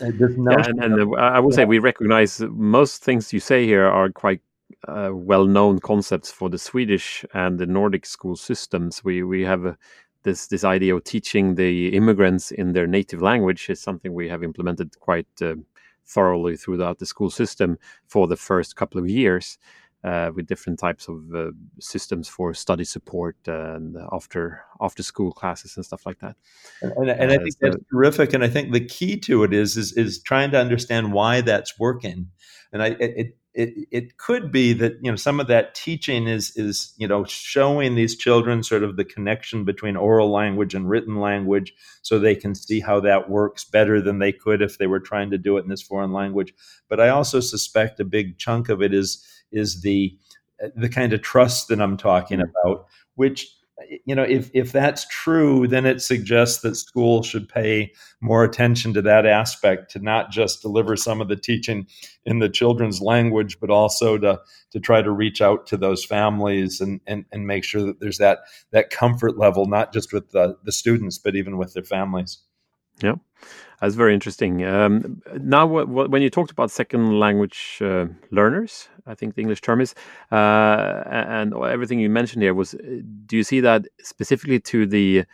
Uh, 0.00 0.06
yeah, 0.06 0.68
and, 0.68 0.82
and 0.82 1.16
I 1.16 1.38
would 1.38 1.54
say 1.54 1.64
we 1.64 1.78
recognize 1.78 2.40
most 2.40 3.04
things 3.04 3.32
you 3.32 3.40
say 3.40 3.66
here 3.66 3.86
are 3.86 4.10
quite 4.10 4.40
uh, 4.88 5.10
well-known 5.12 5.78
concepts 5.80 6.30
for 6.30 6.48
the 6.48 6.58
Swedish 6.58 7.24
and 7.34 7.58
the 7.58 7.66
Nordic 7.66 8.06
school 8.06 8.36
systems. 8.36 9.04
We 9.04 9.22
we 9.22 9.42
have 9.42 9.66
uh, 9.66 9.74
this 10.22 10.46
this 10.46 10.64
idea 10.64 10.96
of 10.96 11.04
teaching 11.04 11.54
the 11.54 11.88
immigrants 11.88 12.50
in 12.50 12.72
their 12.72 12.86
native 12.86 13.22
language 13.22 13.68
is 13.68 13.80
something 13.80 14.14
we 14.14 14.28
have 14.28 14.42
implemented 14.42 14.98
quite 15.00 15.26
uh, 15.40 15.54
thoroughly 16.06 16.56
throughout 16.56 16.98
the 16.98 17.06
school 17.06 17.30
system 17.30 17.78
for 18.06 18.26
the 18.26 18.36
first 18.36 18.76
couple 18.76 19.00
of 19.00 19.08
years 19.08 19.58
uh, 19.62 19.81
with 20.04 20.46
different 20.46 20.78
types 20.78 21.08
of 21.08 21.34
uh, 21.34 21.50
systems 21.80 22.28
for 22.28 22.54
study 22.54 22.84
support 22.84 23.36
and 23.46 23.96
after 24.12 24.64
after 24.80 25.02
school 25.02 25.32
classes 25.32 25.76
and 25.76 25.84
stuff 25.84 26.04
like 26.04 26.18
that. 26.18 26.36
And, 26.80 26.92
and, 26.92 27.10
and 27.10 27.30
I 27.32 27.38
think 27.38 27.52
so, 27.52 27.58
that's 27.70 27.76
terrific. 27.92 28.32
And 28.32 28.42
I 28.42 28.48
think 28.48 28.72
the 28.72 28.84
key 28.84 29.16
to 29.20 29.44
it 29.44 29.52
is 29.52 29.76
is 29.76 29.92
is 29.92 30.20
trying 30.22 30.50
to 30.52 30.58
understand 30.58 31.12
why 31.12 31.40
that's 31.40 31.78
working. 31.78 32.30
And 32.72 32.82
I 32.82 32.88
it 32.98 33.36
it 33.54 33.86
it 33.90 34.16
could 34.16 34.50
be 34.50 34.72
that 34.72 34.94
you 35.02 35.10
know 35.10 35.16
some 35.16 35.38
of 35.38 35.46
that 35.46 35.74
teaching 35.74 36.26
is 36.26 36.56
is 36.56 36.94
you 36.96 37.06
know 37.06 37.24
showing 37.24 37.94
these 37.94 38.16
children 38.16 38.62
sort 38.62 38.82
of 38.82 38.96
the 38.96 39.04
connection 39.04 39.64
between 39.64 39.96
oral 39.96 40.30
language 40.30 40.74
and 40.74 40.88
written 40.88 41.20
language 41.20 41.74
so 42.00 42.18
they 42.18 42.34
can 42.34 42.54
see 42.54 42.80
how 42.80 42.98
that 43.00 43.28
works 43.28 43.64
better 43.64 44.00
than 44.00 44.18
they 44.18 44.32
could 44.32 44.62
if 44.62 44.78
they 44.78 44.86
were 44.86 45.00
trying 45.00 45.30
to 45.30 45.38
do 45.38 45.58
it 45.58 45.64
in 45.64 45.68
this 45.68 45.82
foreign 45.82 46.12
language 46.12 46.54
but 46.88 46.98
i 46.98 47.10
also 47.10 47.40
suspect 47.40 48.00
a 48.00 48.04
big 48.04 48.38
chunk 48.38 48.68
of 48.68 48.80
it 48.80 48.94
is 48.94 49.22
is 49.52 49.82
the 49.82 50.16
the 50.76 50.88
kind 50.88 51.12
of 51.12 51.22
trust 51.22 51.68
that 51.68 51.80
I'm 51.80 51.96
talking 51.96 52.40
mm. 52.40 52.48
about, 52.48 52.86
which 53.14 53.48
you 54.04 54.14
know 54.14 54.22
if 54.22 54.50
if 54.54 54.72
that's 54.72 55.06
true 55.08 55.66
then 55.66 55.86
it 55.86 56.00
suggests 56.00 56.62
that 56.62 56.76
school 56.76 57.22
should 57.22 57.48
pay 57.48 57.92
more 58.20 58.44
attention 58.44 58.92
to 58.92 59.02
that 59.02 59.26
aspect 59.26 59.90
to 59.90 59.98
not 59.98 60.30
just 60.30 60.62
deliver 60.62 60.96
some 60.96 61.20
of 61.20 61.28
the 61.28 61.36
teaching 61.36 61.86
in 62.24 62.38
the 62.38 62.48
children's 62.48 63.00
language 63.00 63.58
but 63.60 63.70
also 63.70 64.18
to 64.18 64.40
to 64.70 64.80
try 64.80 65.02
to 65.02 65.10
reach 65.10 65.40
out 65.40 65.66
to 65.66 65.76
those 65.76 66.04
families 66.04 66.80
and 66.80 67.00
and, 67.06 67.24
and 67.32 67.46
make 67.46 67.64
sure 67.64 67.82
that 67.82 68.00
there's 68.00 68.18
that 68.18 68.40
that 68.70 68.90
comfort 68.90 69.38
level 69.38 69.66
not 69.66 69.92
just 69.92 70.12
with 70.12 70.30
the, 70.30 70.56
the 70.64 70.72
students 70.72 71.18
but 71.18 71.36
even 71.36 71.56
with 71.56 71.74
their 71.74 71.84
families 71.84 72.38
yeah 73.02 73.14
that's 73.82 73.96
very 73.96 74.14
interesting. 74.14 74.64
Um, 74.64 75.22
now, 75.40 75.66
when 75.66 76.22
you 76.22 76.30
talked 76.30 76.52
about 76.52 76.70
second 76.70 77.18
language 77.18 77.78
uh, 77.80 78.06
learners, 78.30 78.88
I 79.08 79.16
think 79.16 79.34
the 79.34 79.40
English 79.40 79.60
term 79.60 79.80
is, 79.80 79.92
uh, 80.30 81.02
and 81.10 81.52
everything 81.52 81.98
you 81.98 82.08
mentioned 82.08 82.44
here 82.44 82.54
was, 82.54 82.74
uh, 82.74 82.78
do 83.26 83.36
you 83.36 83.42
see 83.42 83.58
that 83.58 83.88
specifically 84.00 84.60
to 84.60 84.86
the 84.86 85.24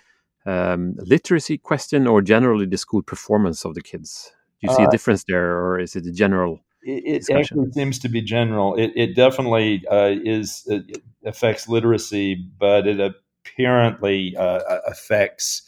um, 0.46 0.94
literacy 0.96 1.58
question 1.58 2.06
or 2.06 2.22
generally 2.22 2.64
the 2.64 2.78
school 2.78 3.02
performance 3.02 3.66
of 3.66 3.74
the 3.74 3.82
kids? 3.82 4.32
Do 4.62 4.68
you 4.68 4.74
see 4.74 4.84
a 4.84 4.86
uh, 4.86 4.90
difference 4.90 5.24
there, 5.28 5.58
or 5.58 5.78
is 5.78 5.94
it 5.94 6.06
a 6.06 6.12
general? 6.12 6.60
It, 6.82 7.28
it 7.28 7.36
actually 7.36 7.70
seems 7.72 7.98
to 7.98 8.08
be 8.08 8.22
general. 8.22 8.76
It, 8.76 8.92
it 8.96 9.14
definitely 9.14 9.84
uh, 9.90 10.14
is 10.24 10.62
it 10.66 11.02
affects 11.22 11.68
literacy, 11.68 12.48
but 12.58 12.86
it 12.86 12.98
apparently 12.98 14.34
uh, 14.38 14.80
affects 14.86 15.62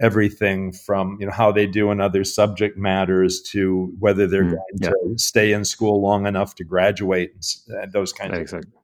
everything 0.00 0.72
from 0.72 1.16
you 1.20 1.26
know 1.26 1.32
how 1.32 1.52
they 1.52 1.66
do 1.66 1.90
in 1.90 2.00
other 2.00 2.24
subject 2.24 2.76
matters 2.76 3.40
to 3.40 3.92
whether 3.98 4.26
they're 4.26 4.44
mm, 4.44 4.50
going 4.50 4.78
yeah. 4.80 4.88
to 4.90 5.14
stay 5.16 5.52
in 5.52 5.64
school 5.64 6.00
long 6.02 6.26
enough 6.26 6.54
to 6.56 6.64
graduate 6.64 7.32
and 7.68 7.92
those 7.92 8.12
kinds 8.12 8.36
exactly. 8.36 8.58
of 8.58 8.64
things. 8.64 8.76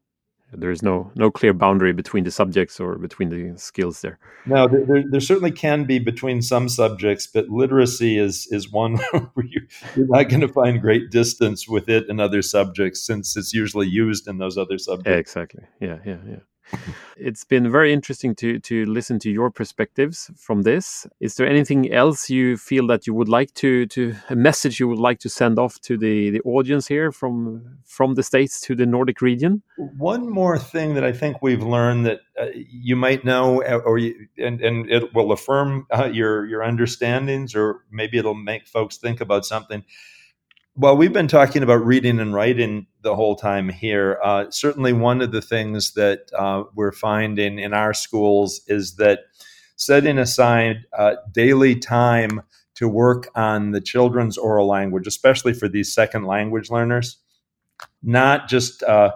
There's 0.51 0.83
no 0.83 1.13
no 1.15 1.31
clear 1.31 1.53
boundary 1.53 1.93
between 1.93 2.25
the 2.25 2.31
subjects 2.31 2.81
or 2.81 2.97
between 2.97 3.29
the 3.29 3.59
skills 3.59 4.01
there. 4.01 4.19
No, 4.47 4.67
there, 4.67 5.05
there 5.11 5.21
certainly 5.21 5.51
can 5.51 5.85
be 5.85 5.99
between 5.99 6.41
some 6.41 6.71
subjects, 6.71 7.27
but 7.27 7.51
literacy 7.51 8.19
is 8.19 8.49
is 8.51 8.73
one 8.73 8.97
where 9.35 9.47
you, 9.47 9.61
you're 9.95 10.07
not 10.09 10.31
going 10.31 10.41
to 10.41 10.49
find 10.49 10.81
great 10.81 11.11
distance 11.11 11.69
with 11.69 11.91
it 11.91 12.09
in 12.09 12.19
other 12.19 12.41
subjects 12.41 13.03
since 13.03 13.37
it's 13.37 13.53
usually 13.53 13.89
used 13.89 14.27
in 14.27 14.39
those 14.39 14.57
other 14.57 14.79
subjects. 14.79 15.19
Exactly. 15.19 15.65
Yeah, 15.81 15.99
yeah, 16.07 16.19
yeah 16.27 16.41
it's 17.17 17.45
been 17.45 17.71
very 17.71 17.93
interesting 17.93 18.35
to 18.37 18.59
to 18.61 18.85
listen 18.87 19.19
to 19.21 19.31
your 19.31 19.51
perspectives 19.51 20.31
from 20.37 20.63
this. 20.63 21.07
Is 21.21 21.37
there 21.37 21.49
anything 21.49 21.93
else 21.93 22.31
you 22.31 22.57
feel 22.57 22.87
that 22.89 23.07
you 23.07 23.15
would 23.15 23.29
like 23.29 23.53
to 23.55 23.87
to 23.87 24.15
a 24.31 24.37
message 24.37 24.81
you 24.81 24.89
would 24.89 24.99
like 24.99 25.19
to 25.21 25.29
send 25.29 25.59
off 25.59 25.81
to 25.83 25.97
the 25.97 26.31
the 26.31 26.41
audience 26.43 26.87
here 26.87 27.13
from 27.13 27.79
from 27.85 28.15
the 28.15 28.23
states 28.23 28.61
to 28.63 28.75
the 28.75 28.87
Nordic 28.87 29.21
region? 29.21 29.63
One 29.77 30.29
more 30.29 30.59
thing 30.59 30.95
that 30.95 31.05
I 31.05 31.13
think 31.13 31.43
we've 31.43 31.63
learned 31.63 32.07
that 32.07 32.21
uh, 32.41 32.47
you 32.55 32.97
might 32.97 33.25
know, 33.25 33.63
uh, 33.63 33.81
or 33.85 33.99
you, 33.99 34.29
and 34.39 34.61
and 34.61 34.91
it 34.91 35.15
will 35.15 35.33
affirm 35.33 35.87
uh, 35.91 36.11
your 36.13 36.47
your 36.47 36.63
understandings, 36.63 37.55
or 37.55 37.85
maybe 37.91 38.19
it'll 38.19 38.35
make 38.35 38.67
folks 38.67 38.97
think 38.97 39.21
about 39.21 39.45
something 39.45 39.85
well, 40.79 40.97
we've 40.97 41.13
been 41.13 41.27
talking 41.27 41.65
about 41.65 41.85
reading 41.85 42.21
and 42.21 42.33
writing 42.33 42.87
the 43.03 43.17
whole 43.17 43.35
time 43.35 43.69
here. 43.69 44.21
Uh, 44.23 44.45
certainly, 44.51 44.93
one 44.93 45.21
of 45.21 45.33
the 45.33 45.43
things 45.43 45.95
that 45.95 46.31
uh, 46.39 46.63
we're 46.77 46.93
finding 46.93 47.59
in 47.59 47.75
our 47.75 47.93
schools 47.93 48.61
is 48.69 48.95
that 48.97 49.21
setting 49.75 50.19
aside 50.19 50.87
uh, 50.97 51.17
daily 51.33 51.75
time 51.75 52.43
to 52.77 52.89
work 52.89 53.29
on 53.35 53.73
the 53.73 53.81
children's 53.81 54.39
oral 54.39 54.69
language, 54.69 55.09
especially 55.09 55.53
for 55.53 55.69
these 55.69 55.93
second 55.93 56.27
language 56.27 56.71
learners, 56.71 57.17
not 58.01 58.49
just 58.49 58.85
uh, 58.85 59.11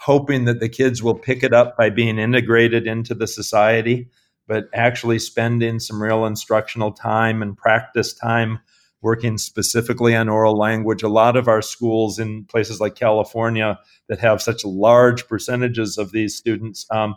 hoping 0.00 0.44
that 0.44 0.60
the 0.60 0.68
kids 0.68 1.02
will 1.02 1.14
pick 1.14 1.42
it 1.42 1.54
up 1.54 1.78
by 1.78 1.88
being 1.88 2.18
integrated 2.18 2.86
into 2.86 3.14
the 3.14 3.26
society, 3.26 4.10
but 4.46 4.68
actually 4.74 5.18
spending 5.18 5.80
some 5.80 6.02
real 6.02 6.26
instructional 6.26 6.92
time 6.92 7.40
and 7.40 7.56
practice 7.56 8.12
time 8.12 8.60
working 9.06 9.38
specifically 9.38 10.16
on 10.16 10.28
oral 10.28 10.58
language. 10.58 11.04
A 11.04 11.08
lot 11.08 11.36
of 11.36 11.46
our 11.46 11.62
schools 11.62 12.18
in 12.18 12.44
places 12.46 12.80
like 12.80 12.96
California 12.96 13.78
that 14.08 14.18
have 14.18 14.42
such 14.42 14.64
large 14.64 15.28
percentages 15.28 15.96
of 15.96 16.10
these 16.10 16.34
students 16.34 16.84
um, 16.90 17.14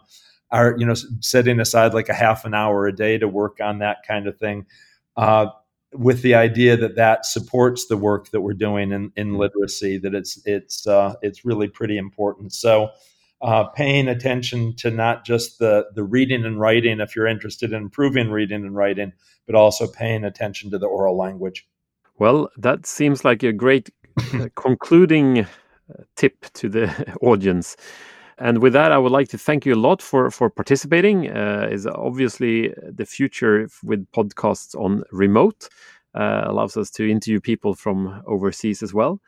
are, 0.51 0.75
you 0.77 0.85
know, 0.85 0.93
setting 1.19 1.59
aside 1.59 1.95
like 1.95 2.07
a 2.07 2.13
half 2.13 2.45
an 2.45 2.53
hour 2.53 2.85
a 2.85 2.95
day 2.95 3.17
to 3.17 3.27
work 3.27 3.57
on 3.59 3.79
that 3.79 3.97
kind 4.07 4.27
of 4.27 4.37
thing. 4.37 4.67
Uh, 5.17 5.47
with 5.91 6.21
the 6.21 6.35
idea 6.35 6.77
that 6.77 6.95
that 6.95 7.25
supports 7.25 7.87
the 7.87 7.97
work 7.97 8.29
that 8.29 8.41
we're 8.41 8.53
doing 8.53 8.91
in, 8.91 9.11
in 9.15 9.33
literacy, 9.33 9.97
that 9.97 10.13
it's 10.13 10.39
it's 10.45 10.85
uh, 10.85 11.15
it's 11.23 11.43
really 11.43 11.67
pretty 11.67 11.97
important. 11.97 12.53
So, 12.53 12.91
uh, 13.41 13.63
paying 13.69 14.07
attention 14.07 14.75
to 14.75 14.91
not 14.91 15.25
just 15.25 15.57
the 15.57 15.87
the 15.95 16.03
reading 16.03 16.45
and 16.45 16.59
writing, 16.59 16.99
if 16.99 17.15
you're 17.15 17.25
interested 17.25 17.73
in 17.73 17.81
improving 17.81 18.29
reading 18.29 18.63
and 18.63 18.75
writing, 18.75 19.11
but 19.47 19.55
also 19.55 19.87
paying 19.87 20.23
attention 20.23 20.69
to 20.69 20.77
the 20.77 20.85
oral 20.85 21.17
language. 21.17 21.65
Well, 22.19 22.49
that 22.57 22.85
seems 22.85 23.23
like 23.23 23.43
a 23.43 23.53
great 23.53 23.89
uh, 24.33 24.49
concluding 24.55 25.39
uh, 25.39 25.45
tip 26.15 26.45
to 26.53 26.69
the 26.69 27.15
audience. 27.21 27.77
And 28.37 28.61
with 28.61 28.73
that, 28.73 28.91
I 28.91 28.97
would 28.97 29.11
like 29.11 29.29
to 29.29 29.37
thank 29.37 29.65
you 29.65 29.73
a 29.73 29.83
lot 29.87 30.01
for 30.01 30.29
for 30.31 30.49
participating. 30.49 31.29
Uh, 31.29 31.67
is 31.71 31.87
obviously 31.87 32.73
the 32.81 33.05
future 33.05 33.67
with 33.83 34.05
podcasts 34.11 34.75
on 34.75 35.03
remote 35.11 35.69
uh, 36.15 36.43
allows 36.45 36.77
us 36.77 36.89
to 36.91 37.09
interview 37.09 37.39
people 37.41 37.73
from 37.73 38.21
overseas 38.27 38.83
as 38.83 38.93
well. 38.93 39.19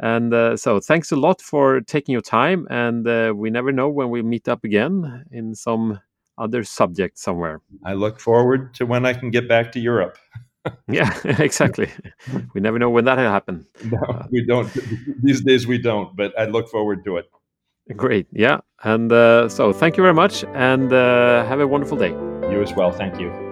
And 0.00 0.32
uh, 0.32 0.56
so, 0.56 0.80
thanks 0.80 1.12
a 1.12 1.16
lot 1.16 1.40
for 1.40 1.80
taking 1.80 2.12
your 2.12 2.22
time. 2.22 2.66
And 2.70 3.06
uh, 3.06 3.32
we 3.34 3.50
never 3.50 3.72
know 3.72 3.88
when 3.88 4.10
we 4.10 4.22
meet 4.22 4.48
up 4.48 4.64
again 4.64 5.24
in 5.32 5.54
some 5.54 6.00
other 6.36 6.62
subject 6.62 7.18
somewhere. 7.18 7.60
I 7.84 7.94
look 7.94 8.20
forward 8.20 8.74
to 8.74 8.86
when 8.86 9.04
I 9.06 9.12
can 9.12 9.30
get 9.30 9.48
back 9.48 9.72
to 9.72 9.80
Europe. 9.80 10.18
yeah, 10.88 11.12
exactly. 11.24 11.90
we 12.54 12.60
never 12.60 12.78
know 12.78 12.90
when 12.90 13.04
that'll 13.04 13.30
happen. 13.30 13.66
No, 13.84 14.26
we 14.30 14.44
don't. 14.44 14.70
These 15.22 15.42
days 15.42 15.66
we 15.66 15.78
don't, 15.78 16.14
but 16.16 16.38
I 16.38 16.44
look 16.44 16.68
forward 16.68 17.04
to 17.04 17.16
it. 17.18 17.30
Great. 17.96 18.26
Yeah. 18.32 18.60
And 18.84 19.10
uh, 19.10 19.48
so 19.48 19.72
thank 19.72 19.96
you 19.96 20.02
very 20.02 20.14
much 20.14 20.44
and 20.54 20.92
uh, 20.92 21.44
have 21.46 21.60
a 21.60 21.66
wonderful 21.66 21.96
day. 21.96 22.10
You 22.50 22.62
as 22.62 22.74
well. 22.74 22.92
Thank 22.92 23.18
you. 23.18 23.47